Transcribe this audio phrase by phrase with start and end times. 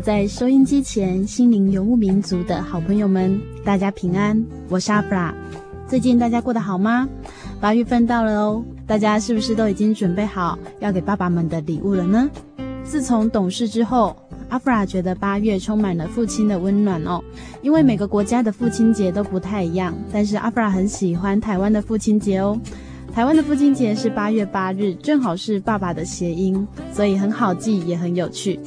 [0.00, 5.34] 在收音机前心灵游牧民族的好朋友们，大家平安，我是阿弗拉。
[5.86, 7.06] 最近大家过得好吗？
[7.60, 12.30] 八月份到了哦，大家是不是都已经准备好要给爸爸们的礼物了呢？
[12.82, 14.16] 自从懂事之后，
[14.48, 17.22] 阿弗拉觉得八月充满了父亲的温暖哦。
[17.60, 22.58] 因为每个国家的父亲节都不太一样，但是阿弗拉很喜欢台湾的父亲节哦。
[23.12, 28.58] 台湾的父亲节是八月八日，正好是爸爸的谐音，所以很好记，也很有趣。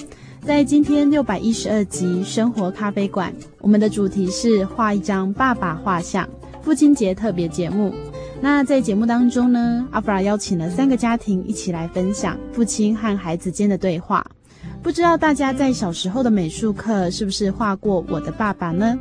[0.46, 6.28] 在今天六百一十二集生活咖啡馆，我们的主题是画一张爸爸画像，
[6.62, 7.94] 父亲节特别节目。
[8.42, 14.26] 那在节目当中呢，阿弗拉邀请了三个家庭一起来分享父亲和孩子间的对话。
[14.82, 19.00] 不知道大家在小时候的美术课是不是画过我的爸爸呢？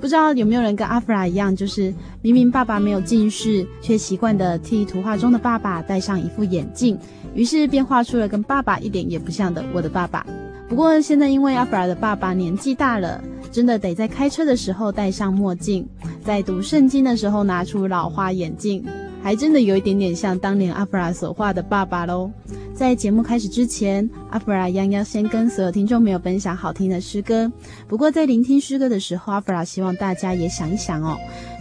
[0.00, 1.92] 不知道有没有人跟阿弗拉一样，就是
[2.22, 6.98] 明明爸爸没有近视，却习惯地替图画中的爸爸戴上一副眼镜，
[7.34, 10.24] 于是便画出了跟爸爸一点也不像的我的爸爸。
[10.68, 15.88] 不过现在因为阿弗拉的爸爸年纪大了，真的得在开车的时候戴上墨镜，
[16.22, 18.84] 在读圣经的时候拿出老花眼镜，
[19.22, 22.30] 还真的有一点点像当年阿弗拉所画的爸爸喽。
[22.74, 27.50] 在节目开始之前，阿弗拉央央先跟所有听众朋友分享好听的诗歌。
[27.88, 31.16] 不过在聆听诗歌的时候，阿弗拉希望大家也想一想哦，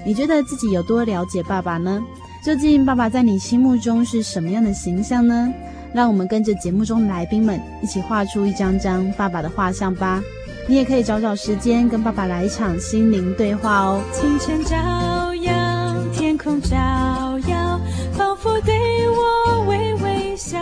[0.05, 2.03] 你觉得自己有多了解爸爸呢？
[2.45, 5.51] 究竟爸爸在你心目中是什么样的形象呢？
[5.97, 10.21] 让我们跟着节目中的来宾们一起画出一张张爸爸的画像吧。
[10.67, 13.99] 你也可以找找时间跟爸爸来一场心灵对话哦。
[14.13, 14.75] 清晨照
[15.33, 15.51] 耀，
[16.13, 16.77] 天空照
[17.47, 17.79] 耀，
[18.13, 18.75] 仿佛对
[19.09, 20.59] 我微微笑。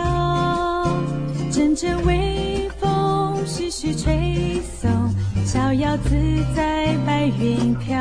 [1.52, 4.90] 阵阵微风徐徐吹送，
[5.44, 6.08] 逍遥自
[6.56, 7.94] 在白云飘。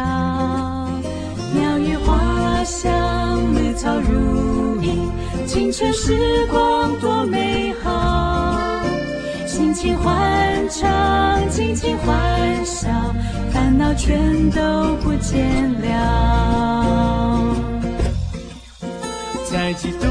[1.53, 5.05] 鸟语花香，绿草如茵。
[5.47, 8.81] 青春时光多美好，
[9.45, 12.89] 尽情欢唱，尽情欢笑，
[13.51, 17.55] 烦恼全都不见了。
[19.51, 20.07] 在基督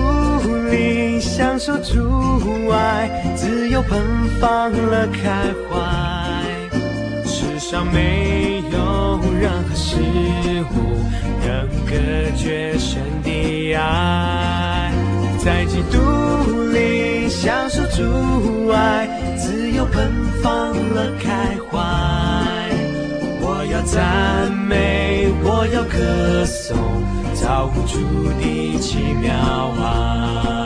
[0.71, 4.01] 里享受主爱，自由奔
[4.41, 5.77] 放乐开怀，
[7.27, 9.97] 世上没有任何事
[10.71, 11.03] 物
[11.45, 11.97] 能隔
[12.37, 14.94] 绝神的爱。
[15.45, 15.99] 在基督
[16.73, 19.07] 里享受主爱，
[19.37, 20.11] 自由奔
[20.43, 21.79] 放乐开怀。
[23.43, 26.79] 我要赞美，我要歌颂，
[27.35, 27.99] 造物主
[28.41, 29.35] 的奇妙
[29.83, 30.64] 爱。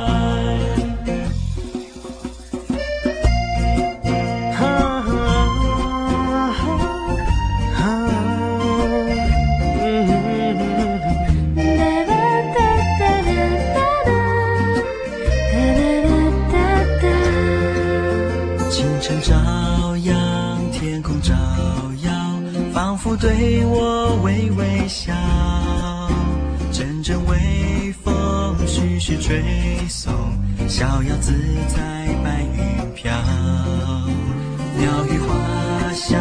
[29.29, 29.45] 吹
[29.91, 30.11] 送，
[30.67, 31.35] 逍遥自
[31.67, 31.77] 在
[32.25, 33.13] 白云飘。
[34.79, 36.19] 鸟语花香，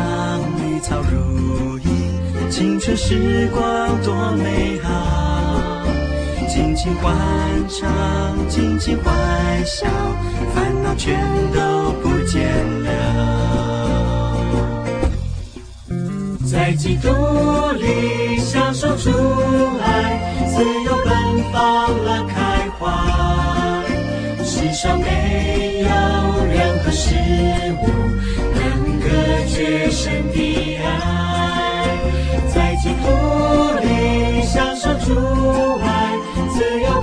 [0.58, 1.90] 绿草如茵，
[2.52, 3.64] 青春时光
[4.04, 5.86] 多美好。
[6.50, 7.16] 尽情欢
[7.70, 7.90] 唱，
[8.50, 9.16] 尽情欢
[9.66, 9.88] 笑，
[10.54, 11.18] 烦恼全
[11.54, 12.44] 都不见
[12.84, 12.90] 了。
[16.46, 17.08] 在基督
[17.72, 19.10] 里享受主
[19.82, 21.14] 爱，自由奔
[21.54, 22.37] 放了。
[24.88, 25.90] 上没有
[26.46, 27.14] 任何事
[27.82, 27.84] 物
[28.56, 28.62] 能
[29.02, 29.10] 隔
[29.54, 30.88] 绝神的爱，
[32.54, 33.06] 在基督
[33.84, 35.14] 里享受主
[35.82, 36.16] 爱，
[36.54, 37.02] 自由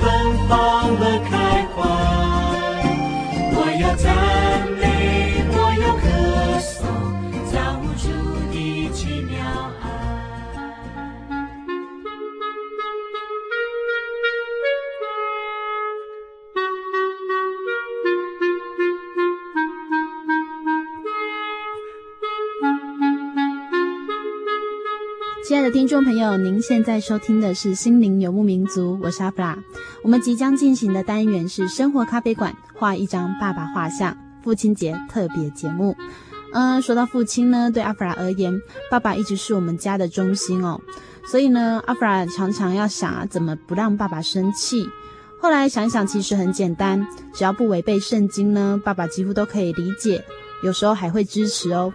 [25.47, 29.59] 亲爱的听众朋友，您现在收听的是《心灵游牧民族》，我是阿布拉。
[30.03, 35.95] 我们即将进行的单元是“生活咖啡馆”，画一张爸爸画像，父亲节特别节目。
[36.55, 38.59] 嗯，说到父亲呢，对阿弗拉而言，
[38.91, 40.81] 爸爸一直是我们家的中心哦。
[41.27, 44.89] 所以呢，阿弗拉常常要想啊，怎么不让爸爸生气。
[45.43, 50.25] 后来想想，其实很简单，只要不违背圣经呢，爸爸几乎都可以理解，
[50.63, 51.93] 有时候还会支持哦。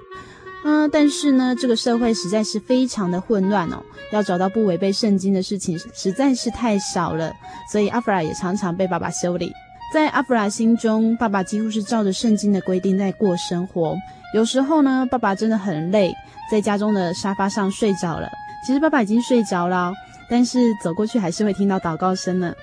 [0.65, 7.33] 嗯，但是呢，这个社会实在是非常的混乱哦，要找到不违背圣经的事情实在是太少了，
[7.71, 9.51] 所以阿弗拉也常常被爸爸修理。
[9.93, 13.95] 在阿弗拉心中，爸爸几乎是照着圣经的规定在过生活。
[14.33, 16.13] 有时候呢，爸爸真的很累，
[16.51, 18.29] 在家中的沙发上睡着了。
[18.67, 19.93] 其实爸爸已经睡着了，
[20.29, 22.53] 但是走过去还是会听到祷告声呢。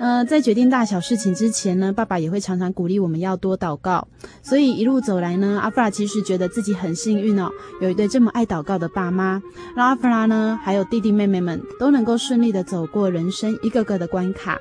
[0.00, 4.08] 呃，在决定大小事情之前呢，爸爸也会常常鼓励我们要多祷告。
[4.42, 7.48] 所以一路走来呢，阿弗拉其实觉得自己很幸运哦，
[7.80, 9.40] 有一对这么爱祷告的爸妈，
[9.76, 14.58] 让阿弗拉呢还有弟弟妹妹们都能够顺利的走过人生一个个的关卡。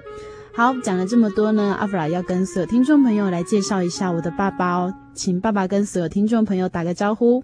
[0.56, 7.44] 好，讲了这么多呢，阿弗拉要跟所有听众朋友来介绍一下我的爸爸哦，请爸爸跟所有听众朋友打个招呼。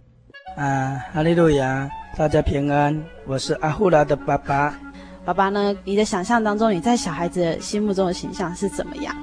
[0.55, 4.77] 啊，哈利路亚，大家平安，我是阿弗拉的爸爸。
[5.25, 5.75] 爸爸呢？
[5.83, 9.15] 你的想象当中，你在小孩子心目中的形象是怎么样？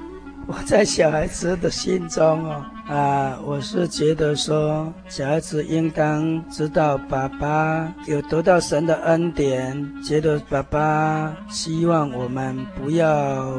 [0.45, 13.53] 我在小孩子的心中哦，啊，我是觉得说，小孩子应当知道爸爸有得到神的恩典，觉得爸爸希望我们不要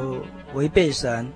[0.55, 1.31] 违背神，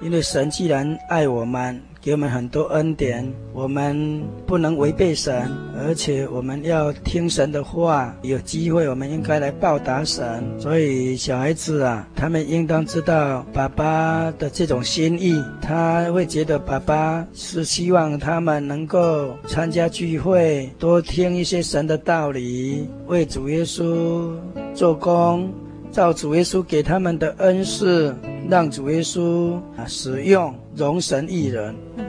[0.00, 1.82] 因为神既然爱我们。
[2.00, 8.14] 给我们很多恩典，我们不能违背神，而且我们要听神的话。
[8.22, 10.42] 有机会，我们应该来报答神。
[10.58, 15.42] 所以，小孩子啊，他们应当知道爸爸的这种心意。
[15.60, 24.32] 他会觉得爸爸是希望他们能够参加聚会，多听一些神的道理，为主耶稣
[24.72, 25.52] 做工，
[25.90, 28.14] 照主耶稣给他们的恩赐，
[28.48, 30.54] 让主耶稣啊使用。
[30.76, 32.04] 容神益人，嗯，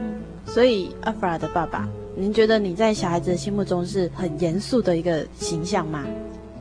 [0.46, 6.06] 所以阿弗拉的爸爸，您觉得你在小孩子的心目中是很严肃的一个形象吗？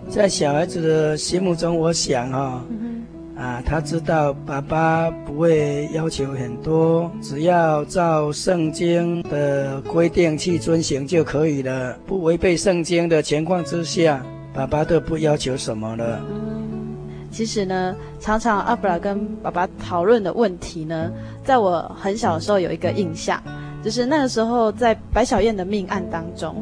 [0.09, 3.05] 在小孩子的心目中，我想哈、哦嗯，
[3.37, 16.25] 啊，他知道爸爸不会要求很多，只要照圣经的规定去遵行就可以了，不违背圣经的情况之下，爸爸都不要求什么了。
[17.31, 21.11] 其实呢，常常阿布拉跟爸爸讨论的问题呢，
[21.45, 23.41] 在我很小的时候有一个印象，
[23.83, 26.57] 就是那个时候在白小燕的命案当中，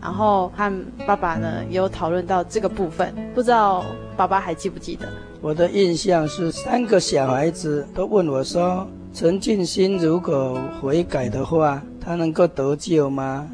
[0.00, 3.84] 然后和爸爸呢也有讨论到这个部分，不知道
[4.16, 5.08] 爸爸还记不记得？
[5.40, 13.48] 我的印象是三个小孩子都问我说：“陈俊兴如果悔改的话，他能够得救吗？”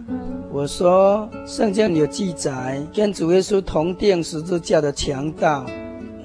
[0.50, 5.64] 我说：“圣经有记载，跟主耶稣同钉十字架的强盗。”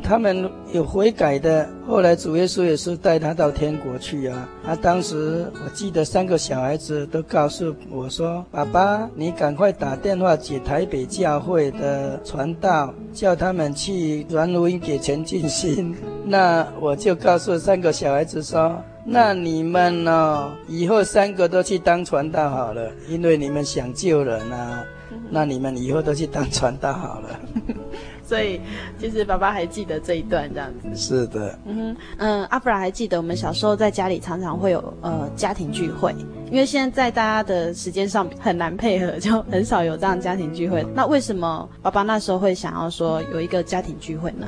[0.04, 4.50] 他们有悔改的，后来主耶稣也是带他到天国去啊。
[4.66, 20.52] 他当时我记得三个小孩子都告诉我说：“爸爸，你赶快打电话给台北教会的传道，叫他们去传福音给陈进兴。” 那我就告诉三个小孩子说：“那你们呢？
[20.68, 24.84] 以后三个都去当传道好了，因为你们想救人啊。
[25.30, 27.40] 那你们以后都去当传道好了。
[28.24, 28.62] ”所以，
[28.98, 30.88] 其实爸爸还记得这一段这样子。
[30.96, 36.16] 是的，嗯哼，嗯，阿弗拉还记得我们小时候在家里常常会有呃家庭聚会，
[36.50, 40.86] 因为现在在大家的时间上很难配合，就很少有这样家庭聚会。
[40.96, 44.48] 那为什么爸爸那时候会想要说有一个家庭聚会呢？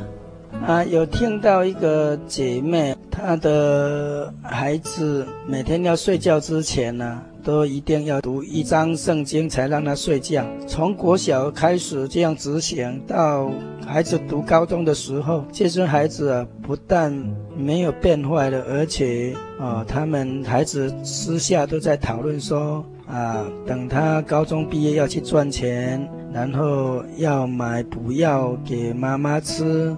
[0.65, 10.45] 啊，有听到一个姐妹，她的孩子每天要睡觉之前呢，都一定要读一张圣经才让他睡觉。
[10.67, 13.51] 从国小开始这样执行，到
[13.85, 17.13] 孩子读高中的时候，这些孩子啊，不但
[17.57, 29.95] 没有变坏了，而且啊，他们孩子私下都在讨论说，啊，等他高中毕业要去赚钱，然后要买补药给妈妈吃，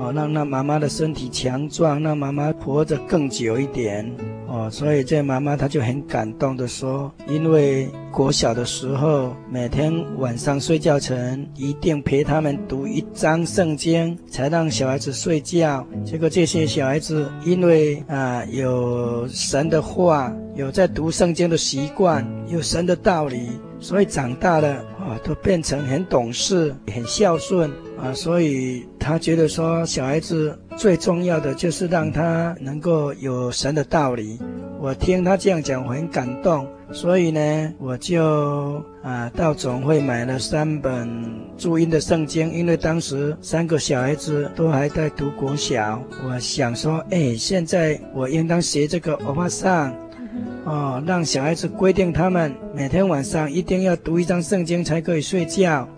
[0.00, 4.10] 哦，让那妈妈的身体强壮，让妈妈活着更久一点。
[4.48, 15.86] 哦，所以这妈妈她就很感动的说，因为国小的时候，每天晚上睡觉前一定陪他们读一章圣经，才让小孩子睡觉。
[16.04, 28.12] 结果这些小孩子因为啊有神的话，有在读圣经的习惯，有神的道理，所以长大了啊都变成很懂事、很孝顺啊。
[28.12, 34.38] 所以他觉得说，小孩子最重要的就是让他能够有神的道理。
[34.80, 41.06] 我听他这样讲，我很感动，所以呢，我就啊到总会买了三本
[41.58, 49.94] 注音的圣经，因为当时三个小孩子都还在读国小，我想说，哎，现在我应当学这个欧巴桑，
[50.64, 55.88] 哦，让小孩子规定他们每天晚上一定要读一张圣经才可以睡觉，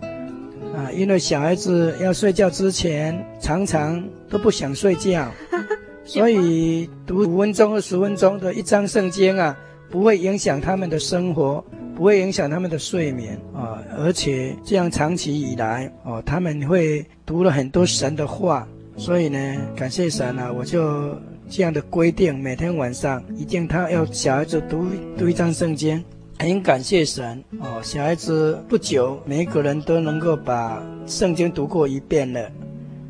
[0.74, 5.28] 啊，因为小孩子要睡觉之前常常都不想睡觉。
[6.04, 9.56] 所以读五分钟或十分钟的一张圣经啊，
[9.88, 18.66] 不会影响他们的生活，不会影响他们的睡眠啊，而且这样长期以来哦，他们会读了很多神的话。
[18.96, 19.38] 所以呢，
[19.74, 21.16] 感谢神啊，我就
[21.52, 24.86] 这样的规定，每天晚上一定他要小孩子读
[25.18, 26.02] 读一张圣经，
[26.38, 27.78] 很感谢神哦。
[27.82, 32.50] 小孩子不久，每一个人都能够把圣经读过一遍了。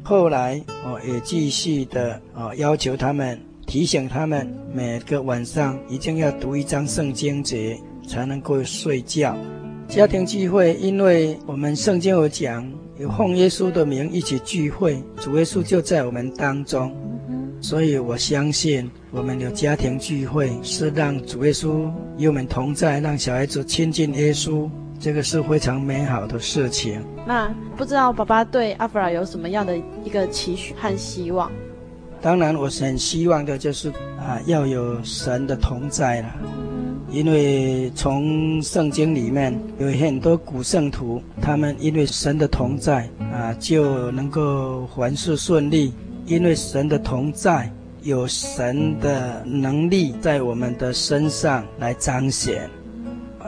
[0.02, 9.36] 后来哦，也继续的哦，要求他们提醒他们，每个晚上一定要读一章圣经节，才能够睡觉。
[9.86, 12.68] 家庭聚会，因为我们圣经有讲，
[12.98, 16.92] 有奉耶稣的名一起聚会，主耶稣就在我们当中，
[17.62, 21.88] 所以我相信我们有家庭聚会，是让主耶稣
[22.18, 24.68] 与我们同在，让小孩子亲近耶稣。
[24.98, 27.02] 这个是非常美好的事情。
[27.26, 31.50] 那不知道爸爸对阿弗拉有什么样的一个期许和希望？
[32.20, 36.28] 当然，我很希望的就是啊，要有神的同在了。
[37.10, 45.92] 因为从圣经里面有很多古圣徒，他们因为神的同在啊，就能够凡事顺利。
[46.32, 47.70] 因为神的同在，
[48.02, 52.70] 有神的能力在我们的身上来彰显。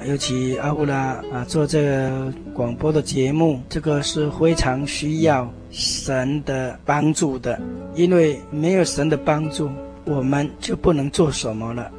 [0.06, 7.58] 尤其阿布拉啊，做这个广播的节目，这个是非常需要神的帮助的，
[7.94, 9.70] 因为没有神的帮助，
[10.04, 11.90] 我们就不能做什么了。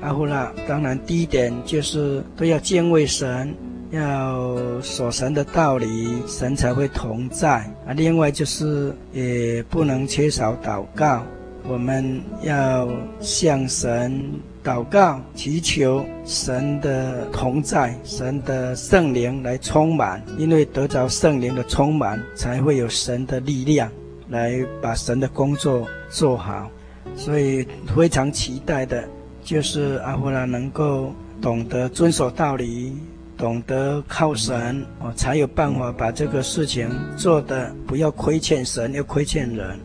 [0.00, 3.54] 阿布拉，当然第一点就是都要敬畏神，
[3.94, 7.94] 要守神的道理，神才会同在啊。
[7.94, 11.22] 另外就是也不能缺少祷告，
[11.66, 12.88] 我们要
[13.20, 14.20] 向神。
[14.64, 23.92] 祷告，祈求神的同在，神的圣灵来充满，因为得着圣灵的充满，才会有神的力量
[24.30, 26.70] 来把神的工作做好。
[27.14, 29.04] 所以非常期待的，
[29.42, 32.96] 就是阿弗拉能够懂得遵守道理，
[33.36, 39.78] 懂得靠神，哦，才有办法把这个事情做得不要亏欠神，又亏欠人。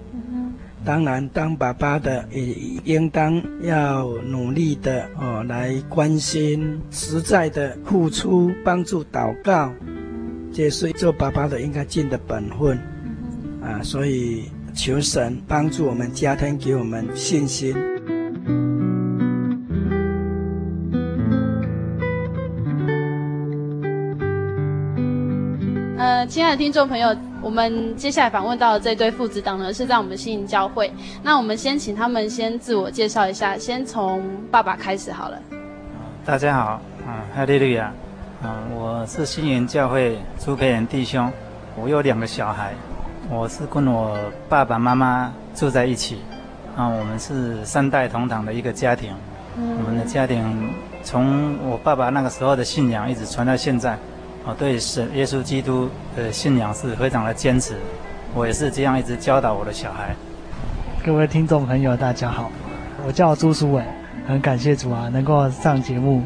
[0.85, 2.41] 当然，当爸爸的也
[2.85, 9.71] 应当要努力的哦，来关心、实在的付出、帮助、祷告，
[10.53, 12.79] 这是做爸爸的应该尽的本分
[13.61, 13.83] 啊！
[13.83, 17.75] 所以求神帮助我们家庭，给我们信心。
[26.29, 27.15] 亲爱的听众朋友。
[27.41, 30.91] 我们接下来访问到的这对父子档呢，是在我们新营教会。
[31.23, 35.39] 那我们先请他们先自我介绍一下，先从爸爸开始好了。
[36.23, 37.91] 大家好，啊，哈利路亚，
[38.43, 41.31] 啊，我是新营教会朱培仁弟兄，
[41.75, 42.73] 我有两个小孩，
[43.31, 44.15] 我是跟我
[44.47, 46.19] 爸爸妈妈住在一起，
[46.75, 49.15] 啊，我们是三代同堂的一个家庭，
[49.57, 50.71] 嗯，我们的家庭
[51.01, 53.97] 从我爸爸那个时候的信仰一直传到现在。
[54.49, 55.87] 我对神耶稣基督
[56.17, 57.75] 的信仰是非常的坚持，
[58.33, 60.15] 我也是这样一直教导我的小孩。
[61.05, 62.49] 各位听众朋友，大家好，
[63.05, 63.83] 我叫朱书伟，
[64.27, 66.23] 很感谢主啊，能够上节目，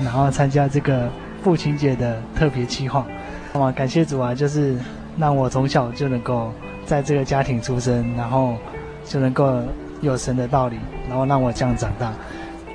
[0.00, 1.08] 然后参加这个
[1.44, 3.06] 父亲节的特别企划。
[3.52, 4.76] 那么感谢主啊，就是
[5.16, 6.52] 让我从小就能够
[6.84, 8.56] 在这个家庭出生，然后
[9.04, 9.62] 就能够
[10.00, 10.76] 有神的道理，
[11.08, 12.12] 然后让我这样长大。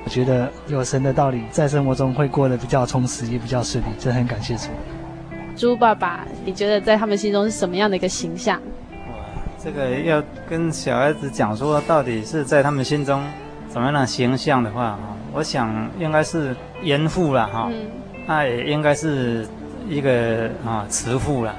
[0.06, 4.68] 我觉得有神的道理，在生活中会过得比较充实，也比较顺利，真的很感谢主。
[5.56, 8.62] 猪爸爸，你觉得在他们心中是什么样的一个形象？
[9.08, 9.16] 哇，
[9.58, 13.20] 这个要跟小孩子讲说，到底是在他们心中
[13.68, 17.68] 怎么样的形象的话啊，我想应该是严父了哈，
[18.28, 19.44] 那也应该是
[19.88, 21.50] 一个啊慈父了，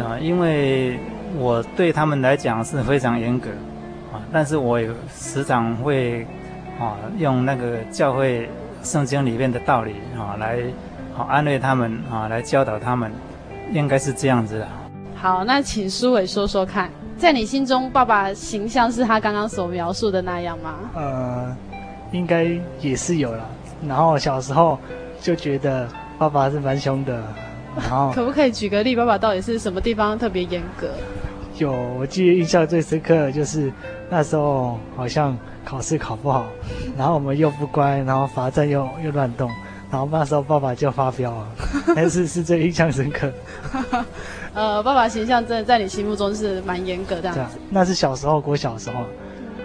[0.00, 0.98] 啊，因为
[1.38, 3.48] 我对他们来讲是非常严格，
[4.12, 6.26] 啊，但是我也时常会
[6.78, 8.48] 啊用那个教会
[8.82, 10.58] 圣经里面的道理啊来
[11.16, 13.10] 啊安慰他们啊，来教导他们，
[13.72, 14.68] 应该是这样子的。
[15.14, 20.74] 好，那请苏伟说说看，在你心中，爸爸形象是他刚刚所描述的那样吗？
[20.94, 21.56] 呃。
[22.12, 22.46] 应该
[22.80, 23.44] 也是有了，
[23.86, 24.78] 然后小时候
[25.20, 27.20] 就觉得爸爸是蛮凶的，
[27.74, 28.94] 然后 可不可以举个例？
[28.94, 30.88] 爸爸到底是什么地方特别严格？
[31.58, 33.72] 有，我记得印象最深刻的就是
[34.10, 36.46] 那时候好像考试考不好，
[36.96, 39.50] 然后我们又不乖，然后罚站又又乱动，
[39.90, 41.48] 然后那时候爸爸就发飙了，
[41.94, 43.32] 但 是是最印象深刻。
[44.54, 47.58] 呃，爸爸形象真的在你心目中是蛮严格这样子。
[47.70, 49.04] 那是小时候，国小时候，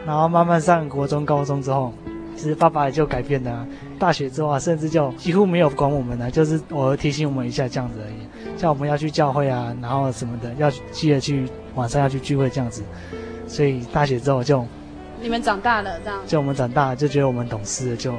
[0.06, 1.94] 然后慢慢上国中、高中之后。
[2.34, 3.68] 其实爸爸也就改变了，
[4.00, 12.84] 大学之后啊，甚至就几乎没有管我们了，就是偶尔提醒我们一下这样子而已，像我们要去教会啊，然后什么的，要记得去晚上要去聚会这样子。
[13.48, 14.66] 所以大学之后就
[15.22, 18.14] 你们长大了这样，就我们长大了就觉得我们懂事了，就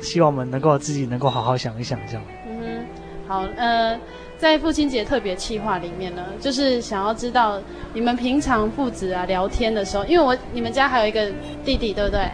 [0.00, 2.22] 希望我们能够自己能够好好想一想这样。
[2.48, 2.84] 嗯哼，
[3.28, 3.98] 好，呃，
[4.38, 7.60] 在父亲节特别企划里面呢，就是想要知道
[7.92, 11.30] 你们平常父子啊聊天的时候，因为我你们家还有一个
[11.64, 12.28] 弟弟，对不对？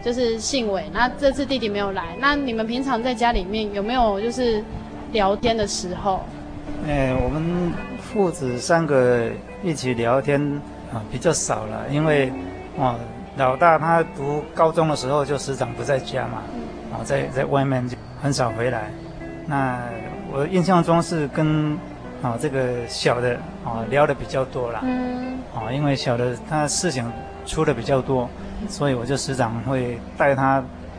[0.00, 4.62] 就是信伟，那这次弟弟没有来，那你们平常在家里面有没有就是
[5.12, 6.20] 聊天的时候？
[6.86, 7.72] 哎，我们
[8.12, 9.28] 父子三个
[9.62, 10.40] 一起聊天
[10.92, 12.32] 啊比较少了，因为
[12.76, 12.94] 哦
[13.36, 16.42] 老大他读高中的时候就时常不在家嘛，
[16.92, 18.90] 啊在在外面就很少回来。
[19.46, 19.78] 那
[20.32, 21.78] 我印象中是跟
[22.22, 23.34] 啊这个小的
[23.64, 27.04] 啊聊的比较多了，嗯，啊因为小的他事情
[27.44, 28.28] 出的比较多。
[28.68, 30.56] 所以我就时常会带他，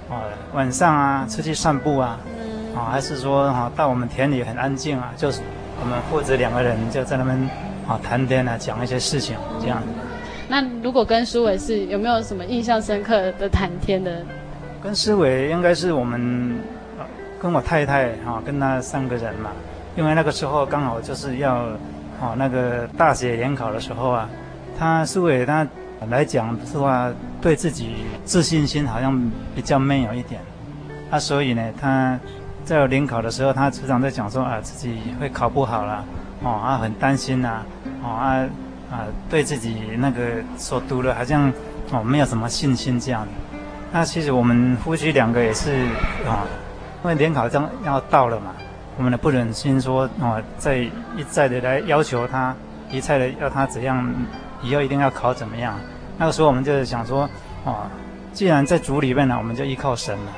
[0.10, 0.24] 啊，
[0.54, 2.18] 晚上啊出去散步啊，
[2.74, 5.42] 啊，还是说哈到我们田里很安静啊，就是
[5.82, 7.50] 我们父子两个人就在那边
[7.88, 9.82] 啊谈天啊，讲一些事情这样。
[10.48, 14.24] 那如果跟苏伟是有没有什么印象深刻的谈天的？
[14.82, 16.60] 跟书纬应该是我们
[17.42, 19.52] 跟我太太啊跟他三个人嘛，
[19.96, 21.56] 因为那个时候刚好就是要
[22.22, 24.30] 啊那个大学联考的时候啊，
[24.78, 25.68] 他苏伟他。
[26.10, 29.22] 来讲的话，对自己自信心好像
[29.54, 30.40] 比较没有一点，
[31.12, 32.18] 啊，所以呢，他
[32.70, 36.06] 在联考的时候，他时常在讲说啊，自己会考不好了，
[36.44, 37.64] 哦，啊，很担心呐，
[38.04, 38.46] 哦，啊，
[38.92, 40.22] 啊，对自己那个
[40.56, 41.52] 所读的，好像
[41.90, 43.28] 哦没有什么信心这样。
[43.92, 45.72] 那其实我们夫妻两个也是
[46.28, 46.46] 啊，
[47.04, 48.52] 因为联考将要到了嘛，
[48.98, 50.92] 我们也不忍心说哦，再一
[51.28, 52.56] 再的来要求他，
[52.92, 54.08] 一再的要他怎样。
[54.62, 55.74] 以后一定要考怎么样？
[56.20, 57.28] 那个时候我们就是想说，
[57.64, 57.88] 哦，
[58.32, 60.32] 既然在主里面呢，我们就依靠神了，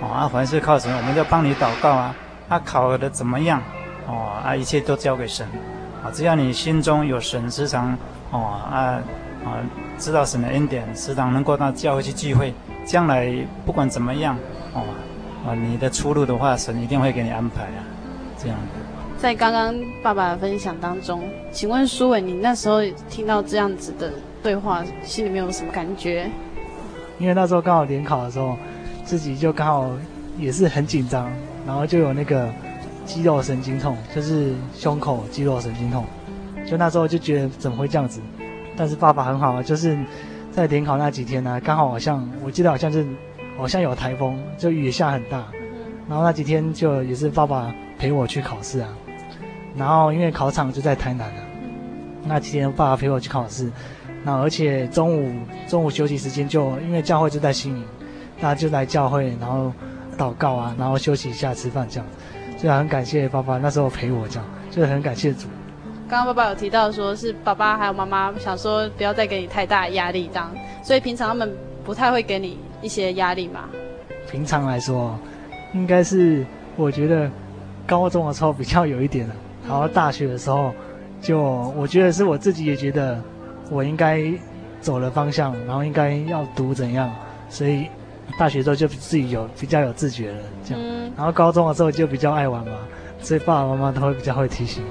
[0.00, 2.14] 哦，啊，凡事靠神，我们就帮你祷告啊。
[2.48, 3.62] 他考的怎么样？
[4.06, 5.46] 哦，啊，一切都交给神，
[6.02, 7.96] 啊，只要你心中有神，时常，
[8.30, 8.98] 哦，啊，
[9.44, 9.60] 啊，
[9.98, 12.54] 知道神的恩典，时常能够到教会去聚会，
[12.86, 13.30] 将来
[13.66, 14.34] 不管怎么样，
[14.72, 14.82] 哦，
[15.46, 17.84] 啊，你的出路的话，神一定会给你安排啊，
[18.38, 19.18] 这样的。
[19.18, 22.80] 在刚刚爸爸的分享当中，请问苏伟，你那时候
[23.10, 26.30] 听到这样子的对话，心里面有什么感觉？
[27.18, 28.56] 因为那时候刚好联考的时候，
[29.08, 29.90] 自己就刚好
[30.38, 31.32] 也是很紧张，
[31.66, 32.52] 然后就有那个
[33.06, 36.04] 肌肉神经痛，就是胸口肌肉神经痛。
[36.66, 38.20] 就那时候就觉得怎么会这样子？
[38.76, 39.98] 但是爸爸很好啊，就是
[40.52, 43.06] 在联考那几天呢、啊，刚好好像我记得好像是
[43.56, 45.42] 好像有台风，就雨下很大，
[46.06, 48.88] 然后那几天就也是爸爸陪我去考试啊。
[49.74, 51.40] 然后因为考场就在台南啊，
[52.26, 53.72] 那几天爸爸陪我去考试，
[54.22, 55.32] 那而且中午
[55.66, 57.84] 中午休息时间就因为教会就在新营，
[58.40, 59.72] 大家就来教会，然后
[60.16, 62.06] 祷告啊，然后休息一下吃饭这样，
[62.56, 65.46] 所以很感谢爸爸那时候陪我这样，就是很感谢主。
[66.08, 70.50] 刚刚爸爸有提到说是爸爸还有妈妈想说不要再给你太大压力这样，
[70.82, 73.68] 所以平常他们不太会给你一些压力嘛？
[74.30, 75.18] 平常来说，
[75.74, 76.46] 应该是
[76.76, 77.30] 我觉得
[77.86, 79.34] 高中的时候比较有一点了。
[79.68, 80.72] 然后大学的时候，
[81.20, 81.42] 就
[81.76, 83.22] 我觉得是我自己也觉得
[83.70, 84.22] 我应该
[84.80, 87.14] 走了方向，然后应该要读怎样，
[87.50, 87.86] 所以
[88.38, 90.82] 大学之后就自己有比较有自觉了这样。
[91.16, 92.72] 然后高中的时候就比较爱玩嘛，
[93.20, 94.82] 所以爸爸妈妈都会比较会提醒。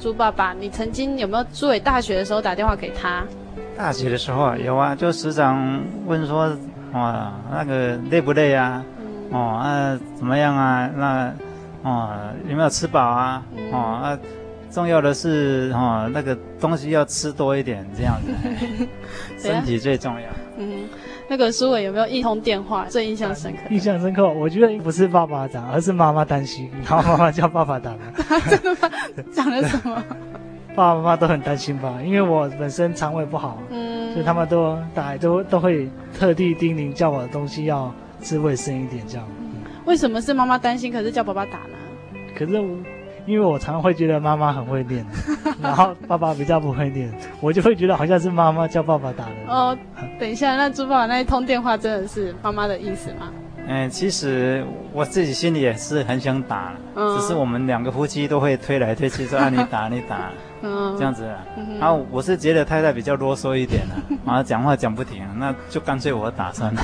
[0.00, 3.24] 猪爸爸，你曾经有没有朱伟大学的时候打电话给他？
[3.76, 6.56] 大学的时候啊，有啊，就时常问说，
[6.92, 8.84] 哇，那个累不累啊？
[9.30, 10.90] 哦啊，怎么样啊？
[10.96, 11.34] 那。
[11.84, 12.08] 哦，
[12.48, 13.42] 有没有吃饱啊？
[13.54, 14.18] 嗯、哦啊，
[14.70, 18.32] 重要的是哦，那个东西要吃多一点，这样子，
[19.38, 20.26] 身体最重要。
[20.56, 20.88] 嗯，
[21.28, 23.58] 那个书伟有没有一通电话最印象深刻？
[23.70, 27.98] 印象深刻，我觉得不是爸爸打，而是妈妈担心，然 后妈妈叫爸爸打的。
[28.50, 28.90] 真的吗？
[29.32, 30.02] 讲了什么？
[30.76, 39.26] 爸爸妈妈都很担心吧，因为我本身肠胃不好，嗯，所以他们都打都都会特地叮咛叫我的东西要吃卫生一点这样。
[39.40, 42.18] 嗯、为什么是妈妈担心，可是叫爸爸打呢？
[42.36, 42.60] 可是
[43.26, 45.04] 因为我常常会觉得妈妈很会练，
[45.62, 49.32] 然后爸爸比较不会练，我就会觉得好像是妈妈叫爸爸打的。
[49.48, 49.76] 哦，
[50.18, 53.30] 等一下，那猪爸爸那一通电话真的是妈妈的意思吗？
[53.66, 61.26] 嗯，其实我自己心里也是很想打，嗯、只是我们两个夫妻都会推来推去说啊，你打你打， 嗯，这样子。
[61.80, 63.94] 然后我是觉得太太比较啰嗦一点了，
[64.26, 66.82] 然后讲话讲不停，那就干脆我打算了。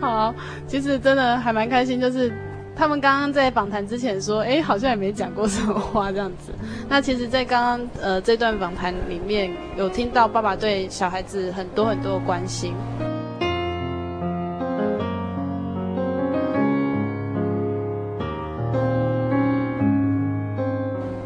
[0.00, 0.34] 好，
[0.66, 2.32] 其实真的还蛮开心，就是。
[2.78, 6.52] 他们刚刚在访谈之前说，哎，好像也没讲过什么话这样子。
[6.88, 12.72] 那其实，在刚刚呃这段访谈里面，有听到爸爸对小孩子很多很多的关心。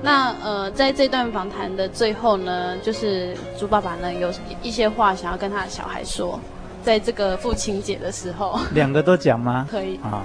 [0.02, 6.40] 那呃，在这段访谈的最后呢，就是猪爸爸呢有一些话想要跟他的小孩说，
[6.82, 8.58] 在这个父亲节的时候。
[8.72, 9.68] 两个都讲吗？
[9.70, 10.24] 可以啊。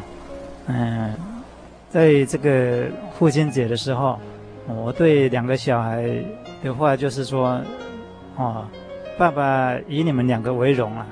[0.67, 1.13] 嗯，
[1.89, 2.85] 在这个
[3.17, 4.19] 父亲节的时候，
[4.67, 6.05] 我对两个小孩
[6.61, 7.59] 的话就是说，
[8.35, 8.65] 哦，
[9.17, 11.05] 爸爸以你们两个为荣啊，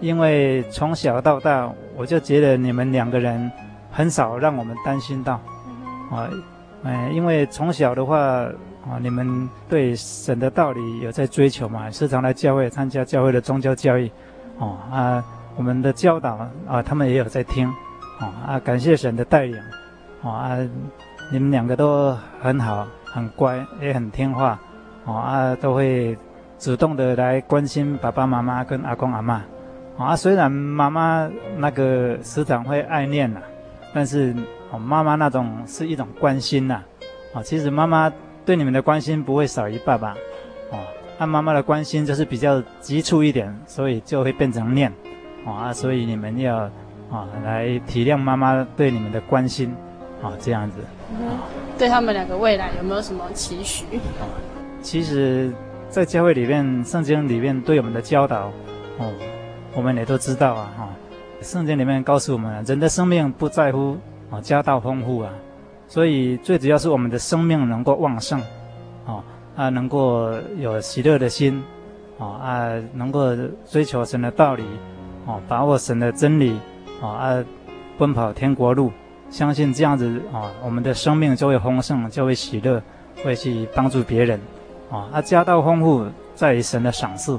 [0.00, 3.52] 因为从小到大，我就觉得你们两个人
[3.92, 5.34] 很少让我们担心到，
[6.10, 6.30] 啊，
[6.82, 14.10] 嗯，因为从小的话，啊，你们对神的道理有在追求嘛，时常来教会参加教会的宗教教育，
[14.58, 15.22] 哦啊，
[15.56, 17.70] 我们的教导啊，他们也有在听。
[18.20, 19.60] 哦啊，感谢神的带领，
[20.22, 20.56] 哦啊，
[21.32, 24.58] 你们两个都很好，很乖，也很听话，
[25.04, 26.16] 哦啊，都会
[26.56, 29.42] 主动的来关心爸爸妈妈跟阿公阿妈，
[29.98, 33.40] 啊，虽然妈妈那个时常会爱念呐，
[33.92, 34.32] 但是，
[34.78, 36.82] 妈妈那种是一种关心呐，
[37.34, 38.10] 啊，其实妈妈
[38.46, 40.12] 对你们的关心不会少于爸爸，
[40.70, 40.78] 哦，
[41.18, 44.92] 那妈妈的关心就是比较急促一点，所以就会变成念，
[45.44, 46.70] 啊，所以你们要。
[47.14, 49.72] 啊，来体谅妈妈对你们的关心，
[50.20, 50.78] 啊，这样子。
[51.12, 51.38] 嗯，
[51.78, 53.84] 对他们两个未来有没有什么期许？
[54.18, 54.26] 啊，
[54.82, 55.52] 其实，
[55.88, 58.50] 在教会里面，圣经里面对我们的教导，
[58.98, 59.12] 哦，
[59.76, 60.88] 我们也都知道啊，哈。
[61.40, 63.96] 圣经里面告诉我们，人的生命不在乎
[64.30, 65.30] 啊家道丰富啊，
[65.86, 68.40] 所以最主要是我们的生命能够旺盛，
[69.06, 69.22] 啊
[69.54, 71.62] 啊，能够有喜乐的心，
[72.18, 74.64] 啊啊，能够追求神的道理，
[75.26, 76.58] 啊，把握神的真理。
[77.00, 77.44] 啊啊，
[77.98, 78.92] 奔跑天国路，
[79.30, 82.82] 相信这样子啊，我们的生命就会丰盛，就会喜乐，
[83.22, 84.40] 会去帮助别人。
[84.90, 87.38] 啊，啊，家道丰富在于神的赏赐。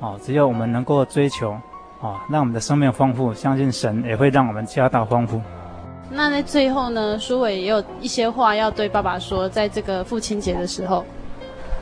[0.00, 1.52] 啊，只要我们能够追求，
[2.00, 5.40] 啊，让我们的生命丰富，相信神也会让我们家道丰富。
[6.10, 11.04] 那在最后呢，苏伟也有一些话要对爸爸说，在这个父亲节的时候。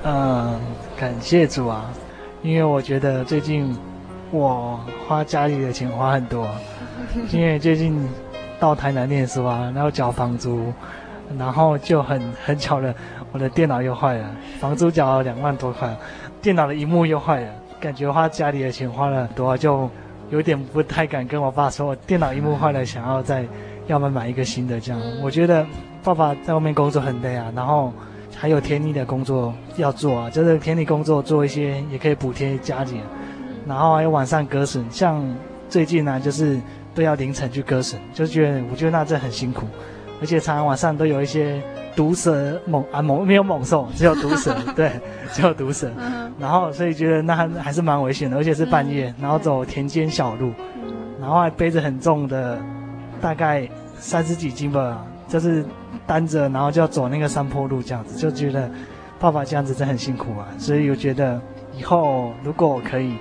[0.03, 0.61] 嗯，
[0.99, 1.91] 感谢主啊，
[2.43, 3.75] 因为我觉得最近
[4.31, 4.79] 我
[5.09, 6.47] 花家里的钱花很多。
[7.33, 8.09] 因为最近
[8.59, 10.73] 到台南念书啊，然后缴房租，
[11.39, 12.95] 然后就很 很巧了，
[13.33, 15.97] 我的电脑又坏了，房租缴了两万多块，
[16.43, 17.49] 电脑的荧幕又坏了，
[17.81, 19.89] 感觉花家里的钱花了很多，就
[20.31, 23.45] 有点不太敢跟我爸说，我电脑荧幕坏了，想要再
[23.87, 25.01] 要么买一个新的这样。
[25.23, 25.67] 我觉得
[26.05, 27.93] 爸爸在外面工作很累啊，然后
[28.37, 33.01] 还有田里的工作要做啊，就是田里工作做一些也可以补贴家里，
[33.67, 35.25] 然后还有晚上割笋，像
[35.69, 36.61] 最近呢就是。
[36.95, 39.67] 都要凌晨去割笋，就觉得我觉得那真的很辛苦，
[40.21, 41.63] 而且常常晚上都有一些
[41.95, 44.93] 毒蛇猛啊猛没有猛兽，只有毒蛇， 对，
[45.33, 45.91] 只有毒蛇。
[46.39, 50.53] 然后所以觉得那还还是蛮危险的，而且是半夜，然后走田间小路，
[51.21, 52.59] 然后还背着很重的，
[53.21, 55.65] 大概三十几斤吧，就是
[56.07, 58.69] 担着，然后就要走那个山坡路这样子，就觉得
[59.19, 60.49] 爸爸这样子真的很辛苦啊。
[60.59, 61.41] 所以我觉得
[61.77, 63.15] 以后如果我可以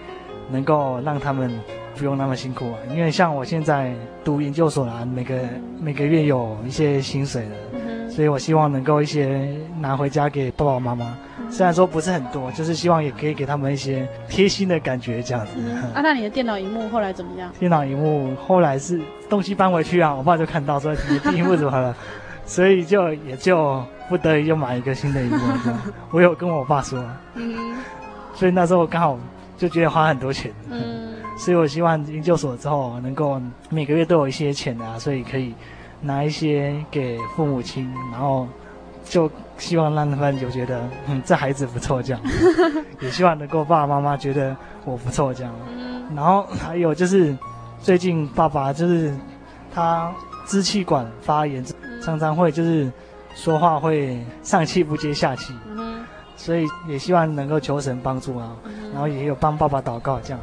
[0.49, 1.51] 能够让他们。
[1.99, 5.37] 不用那么辛苦啊，因为像我现在读研究所啦，每个
[5.81, 9.45] 每个月有一些薪水的，嗯、所以我希望能够一些
[9.81, 15.51] 拿回家给爸爸妈妈，嗯、虽然说不是很多，就是希望也可以给他们一些贴心的感觉这样子。
[15.57, 17.51] 嗯、啊，那你的电脑荧幕后来怎么样？
[17.59, 21.93] 电脑荧幕后来是东西搬回去啊，我爸就看到说你的荧幕怎么了，
[22.47, 25.37] 所以就也就不得已就买一个新的荧幕。
[26.11, 27.03] 我有跟我爸说，
[27.35, 27.75] 嗯，
[28.33, 29.19] 所以那时候我刚好
[29.57, 30.49] 就觉得花很多钱。
[30.69, 31.08] 嗯。
[31.39, 35.55] 所以我希望研究所之后能够每个月都有一些钱啊，所以可以
[36.01, 38.45] 拿一些给父母亲，然后
[39.05, 42.21] 就希望让他们就觉得，嗯，这孩子不错这样，
[43.01, 45.53] 也希望能够爸爸妈妈觉得我不错这样。
[45.69, 47.35] 嗯，然后还有就是，
[47.81, 49.15] 最近爸爸就是
[49.73, 50.13] 他
[50.45, 51.63] 支气管发炎，
[52.03, 52.91] 常常会就是
[53.33, 55.53] 说话会上气不接下气，
[56.35, 58.55] 所以也希望能够求神帮助啊，
[58.91, 60.39] 然后也有帮爸爸祷告这样，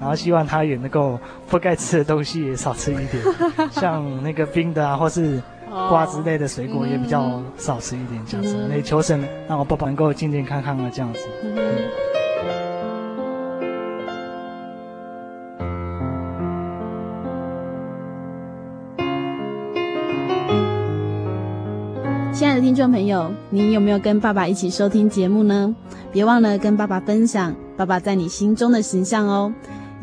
[0.00, 3.22] 然后希望他也能够不该吃的东西也少吃一点，
[3.70, 5.40] 像那个冰的啊，或是
[5.88, 11.20] 瓜之类的水果也比较少吃一点这样子，那求神让我爸爸能够健健康康的这样子。
[11.44, 11.56] 嗯
[22.32, 25.74] 亲爱的听众朋友，你有没有跟爸爸一起收听节目呢？
[26.10, 29.52] 别忘了跟爸爸分享爸爸在你心中的形象哦，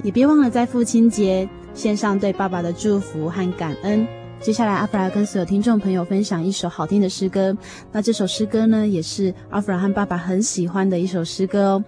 [0.04, 4.08] 也别忘了在父亲节献上对爸爸的祝福和感恩。
[4.40, 7.58] 接下来，阿弗拉跟所有听众朋友分享一首好听的诗歌。
[7.92, 11.84] 那这首诗歌呢，也是阿弗拉和爸爸很喜欢的一首诗歌哦。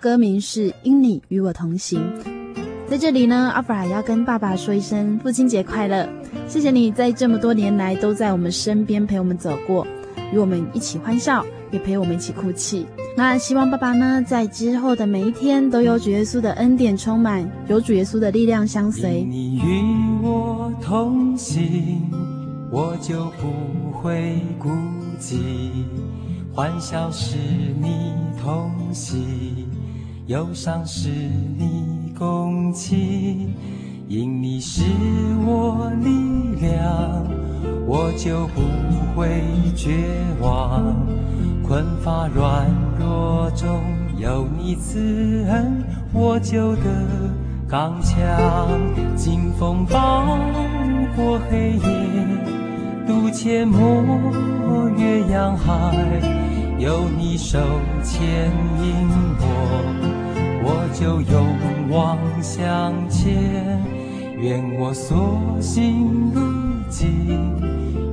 [0.00, 2.00] 歌名是《因你与我同行》。
[2.88, 6.08] 在这里呢，阿弗拉要跟爸爸说一声父亲节快乐。
[6.48, 9.86] 谢谢你在这么多年来都在我们身边陪我们走过，
[10.32, 12.84] 与我们一起欢笑，也陪我们一起哭泣。
[13.24, 19.22] 那希望爸爸呢，在之后的每一天都有主耶稣的恩典充满，有主耶稣的力量相随。
[19.22, 19.80] 你与
[20.20, 22.10] 我同行，
[22.68, 24.70] 我就不会孤
[25.20, 25.36] 寂。
[26.52, 27.36] 欢笑是
[27.80, 29.68] 你同喜，
[30.26, 33.54] 忧伤是你共情。
[34.08, 34.82] 因你是
[35.46, 36.10] 我力
[36.60, 37.24] 量，
[37.86, 38.60] 我就不
[39.14, 39.44] 会
[39.76, 39.92] 绝
[40.40, 40.96] 望。
[41.72, 43.66] 困乏软弱中
[44.18, 45.82] 有你慈恩，
[46.12, 46.82] 我就得
[47.66, 48.20] 刚强。
[49.16, 50.36] 经风暴
[51.16, 51.80] 过黑夜，
[53.06, 55.96] 渡阡陌越洋海，
[56.78, 57.58] 有你手
[58.02, 58.22] 牵
[58.82, 59.08] 引
[59.40, 59.46] 我，
[60.62, 63.80] 我就勇往向前。
[64.42, 66.38] 愿我所行路
[66.90, 67.56] 径，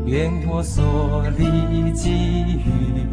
[0.05, 3.03] 愿我所历际遇，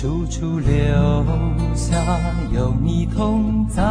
[0.00, 1.26] 处处留
[1.74, 1.98] 下
[2.54, 3.82] 有你同在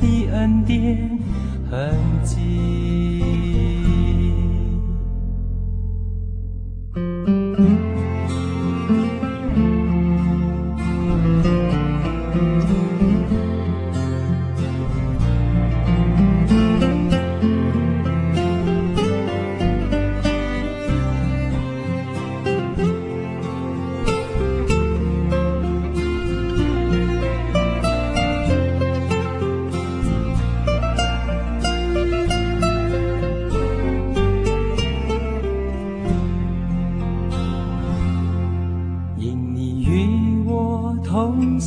[0.00, 1.18] 的恩典
[1.68, 3.37] 痕迹。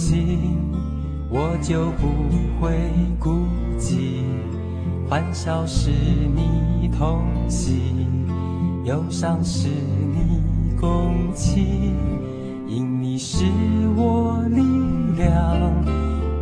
[0.01, 0.57] 心，
[1.29, 2.07] 我就不
[2.59, 2.71] 会
[3.19, 3.45] 孤
[3.77, 4.23] 寂；
[5.07, 8.25] 欢笑是你同行，
[8.83, 10.41] 忧伤是你
[10.79, 11.95] 共情，
[12.67, 13.45] 因你是
[13.95, 14.63] 我力
[15.21, 15.71] 量，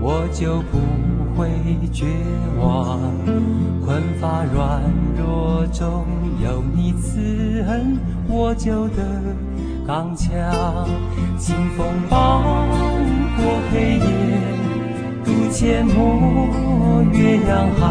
[0.01, 0.77] 我就不
[1.35, 1.49] 会
[1.91, 2.05] 绝
[2.61, 2.97] 望。
[3.85, 4.81] 困乏软
[5.17, 6.05] 弱中
[6.41, 9.03] 有你慈恩，我就得
[9.85, 10.87] 刚强。
[11.37, 12.41] 清风暴
[13.41, 14.01] 过黑夜，
[15.23, 17.81] 渡阡陌越洋海。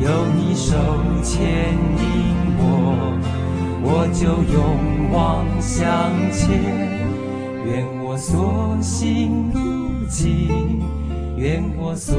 [0.00, 0.76] 有你手
[1.22, 1.38] 牵
[1.98, 2.02] 引
[2.58, 2.62] 我，
[3.84, 5.86] 我就勇往向
[6.32, 6.40] 前。
[7.64, 10.82] 愿我所行路径，
[11.36, 12.16] 愿我所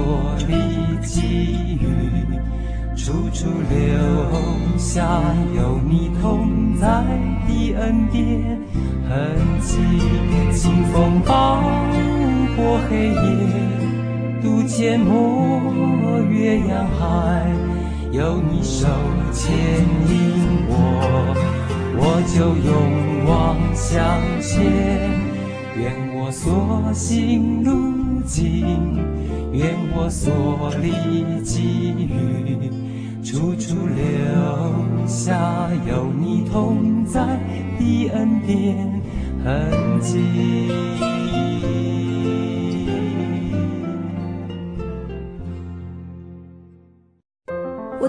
[0.47, 1.83] 历际遇，
[2.95, 5.21] 处处留下
[5.53, 6.87] 有你同在
[7.45, 8.57] 的恩典
[9.09, 9.11] 痕
[9.59, 9.77] 迹。
[10.53, 11.59] 清风暴
[12.55, 13.15] 过黑夜，
[14.41, 17.47] 渡阡陌越洋海。
[18.11, 18.87] 有你手
[19.31, 19.51] 牵
[20.07, 20.73] 引我，
[21.97, 24.51] 我就勇往向前。
[25.75, 25.81] 愿
[26.15, 28.99] 我所行路径，
[29.51, 32.69] 愿我所历际遇，
[33.23, 35.33] 处处留下
[35.87, 37.39] 有你同在
[37.79, 39.01] 的恩典
[39.43, 41.12] 痕迹。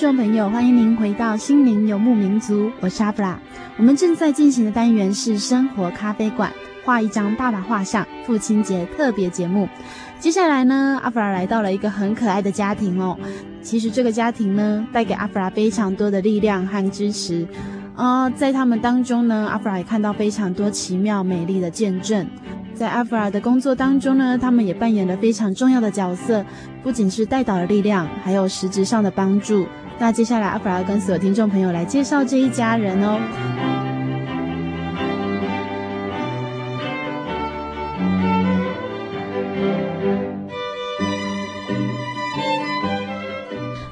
[0.00, 3.38] 众朋友，欢迎您回到心灵游牧民族，我是阿布拉。
[3.76, 6.50] 我们正在进行的单元是生活咖啡馆，
[6.86, 9.68] 画一张爸爸画像，父亲节特别节目。
[10.18, 13.14] 接下来呢，阿布拉来到了一个很可爱的家庭哦。
[13.60, 17.46] 其实这个家庭呢，带给阿布拉非常多的力量和支持。
[17.94, 22.26] 呃，在他们当中呢，阿布拉也看到非常多奇妙美丽的见证。
[22.72, 26.42] 在阿弗尔的工作当中呢，他们也扮演了非常重要的角色，
[26.82, 29.66] 不仅是带导的力量，还有实质上的帮助。
[30.00, 33.20] 那接下来阿弗尔跟所有听众朋友来介绍这一家人哦。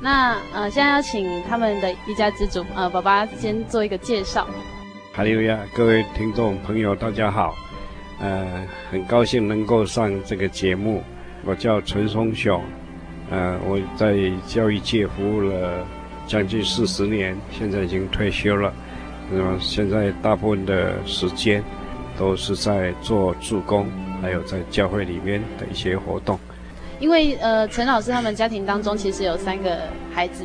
[0.00, 4.48] 那呃，现在要请他们的一家之主呃，爸爸先做一个介绍。
[5.12, 7.54] 哈利路亚，各位听众朋友，大家好。
[8.18, 11.02] 呃，很高兴能够上这个节目。
[11.44, 12.64] 我叫陈松雄，
[13.30, 14.16] 呃，我在
[14.46, 15.86] 教育界服务了
[16.28, 18.70] 将近四十年，现在已经退休了。
[19.32, 21.64] 那么现在大部分的时间
[22.18, 23.86] 都是在做助工，
[24.20, 26.38] 还有在教会里面的一些活动。
[27.00, 30.44] 因为呃，陈老师他们家庭当中其实有三个孩子，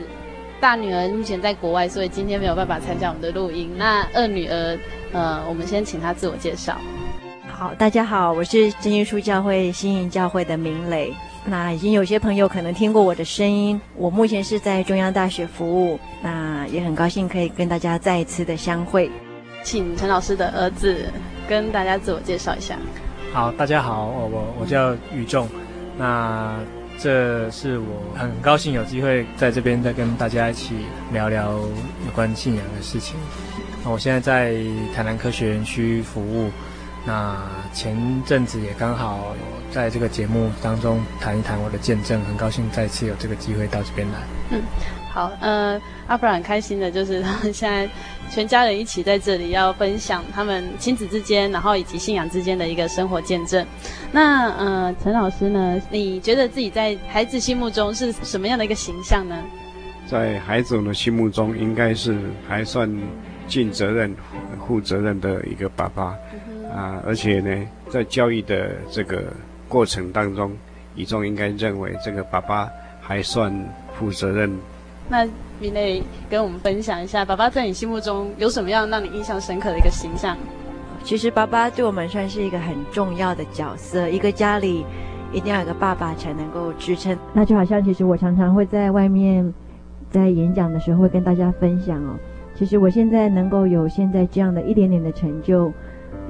[0.61, 3.69] 大女儿目前在国外，所以今天没有办法参加我们的录音。
[3.75, 4.79] 那二女儿，
[5.11, 6.77] 呃，我们先请她自我介绍。
[7.49, 11.13] 好，大家好，我是真耶稣教会新营教会的明磊。
[11.45, 15.99] 那已经有些朋友可能听过我的声音，我目前是在中央大学服务。
[16.21, 19.11] 那也很高兴可以跟大家再一次的相会。
[19.63, 21.11] 请陈老师的儿子
[21.47, 22.77] 跟大家自我介绍一下。
[23.33, 25.47] 好，大家好，我我我叫宇仲。
[25.97, 26.55] 那
[26.97, 27.85] 这是我
[28.15, 30.75] 很高兴有机会在这边再跟大家一起
[31.11, 33.17] 聊聊有关信仰的事情。
[33.83, 34.55] 那我现在在
[34.95, 36.49] 台南科学园区服务。
[37.05, 37.37] 那
[37.73, 44.19] 前阵子也刚好有在这个节目当中谈一谈我的见证，很高兴再次有这个机会到这边来。
[44.51, 44.61] 嗯，
[45.09, 47.89] 好，呃，阿布拉很开心的就是他们现在
[48.29, 53.65] 全家人一起在这里要分享他们亲子之间，然后以及信仰之间的一个生活见证。
[54.11, 59.35] 那呃，陈老师呢，你觉得自己在孩子心目中是什么样的一个形象呢？
[60.05, 62.15] 在孩子们的心目中，应该是
[62.47, 62.87] 还算
[63.47, 64.15] 尽责任、
[64.67, 66.15] 负责任的一个爸爸。
[66.75, 69.31] 啊，而且呢，在教育的这个
[69.73, 70.51] 过程当中，
[70.95, 72.69] 宇仲应该认为这个爸爸
[73.01, 73.51] 还算
[73.95, 74.55] 负责任。
[75.09, 75.27] 那
[75.59, 80.37] 明磊跟我们分享一下，爸爸在你心目中有什么样让你印象深刻的一个形象？
[81.03, 84.85] 其实爸爸对我们算是一个很重要的角色，一个家里
[85.33, 87.17] 一定要有个爸爸才能够支撑。
[87.33, 89.51] 那就好像，其实我常常会在外面
[90.11, 92.15] 在演讲的时候会跟大家分享哦，
[92.55, 95.73] 其实我现在能够有现在这样的一点点的成就。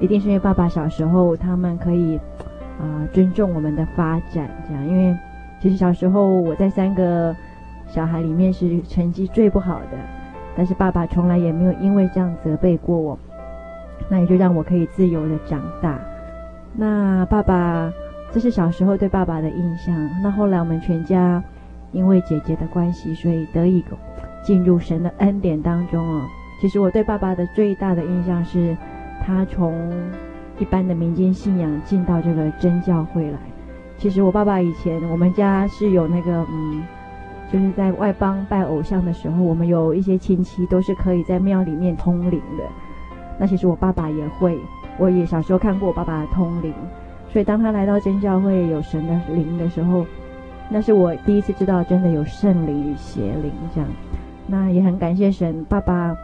[0.00, 2.18] 一定是因为爸爸小时候，他们可以，
[2.78, 4.86] 啊、尊重我们的发展，这样。
[4.86, 5.16] 因为
[5.60, 7.34] 其实小时候我在三个
[7.86, 9.98] 小孩里面是成绩最不好的，
[10.56, 13.18] 但是爸爸从来也没有因为这样责备过我，
[14.08, 15.98] 那也就让我可以自由的长大。
[16.74, 17.92] 那爸爸，
[18.32, 19.94] 这是小时候对爸爸的印象。
[20.22, 21.42] 那后来我们全家
[21.92, 23.84] 因为姐姐的关系，所以得以
[24.42, 26.22] 进入神的恩典当中哦。
[26.60, 28.76] 其实我对爸爸的最大的印象是。
[29.26, 29.90] 他从
[30.58, 33.38] 一般的民间信仰进到这个真教会来。
[33.96, 36.82] 其实我爸爸以前我们家是有那个嗯，
[37.52, 42.64] 就是在外邦拜偶像的时候，我们有一些亲戚都是可以在庙里面通灵的。
[43.38, 44.58] 那其实我爸爸也会，
[44.98, 46.72] 我也小时候看过我爸爸通灵。
[47.28, 50.06] 所以当他来到真教会有神的灵的时候，
[50.68, 53.88] 那是我第一次知道真的有圣灵与邪灵这样。
[54.46, 56.14] 那也很感谢神，爸爸。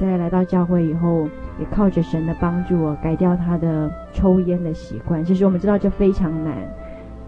[0.00, 1.28] 在来到教会以后，
[1.58, 5.22] 也靠着神的帮助，我改掉他的抽烟的习惯。
[5.22, 6.54] 其实我们知道这非常难，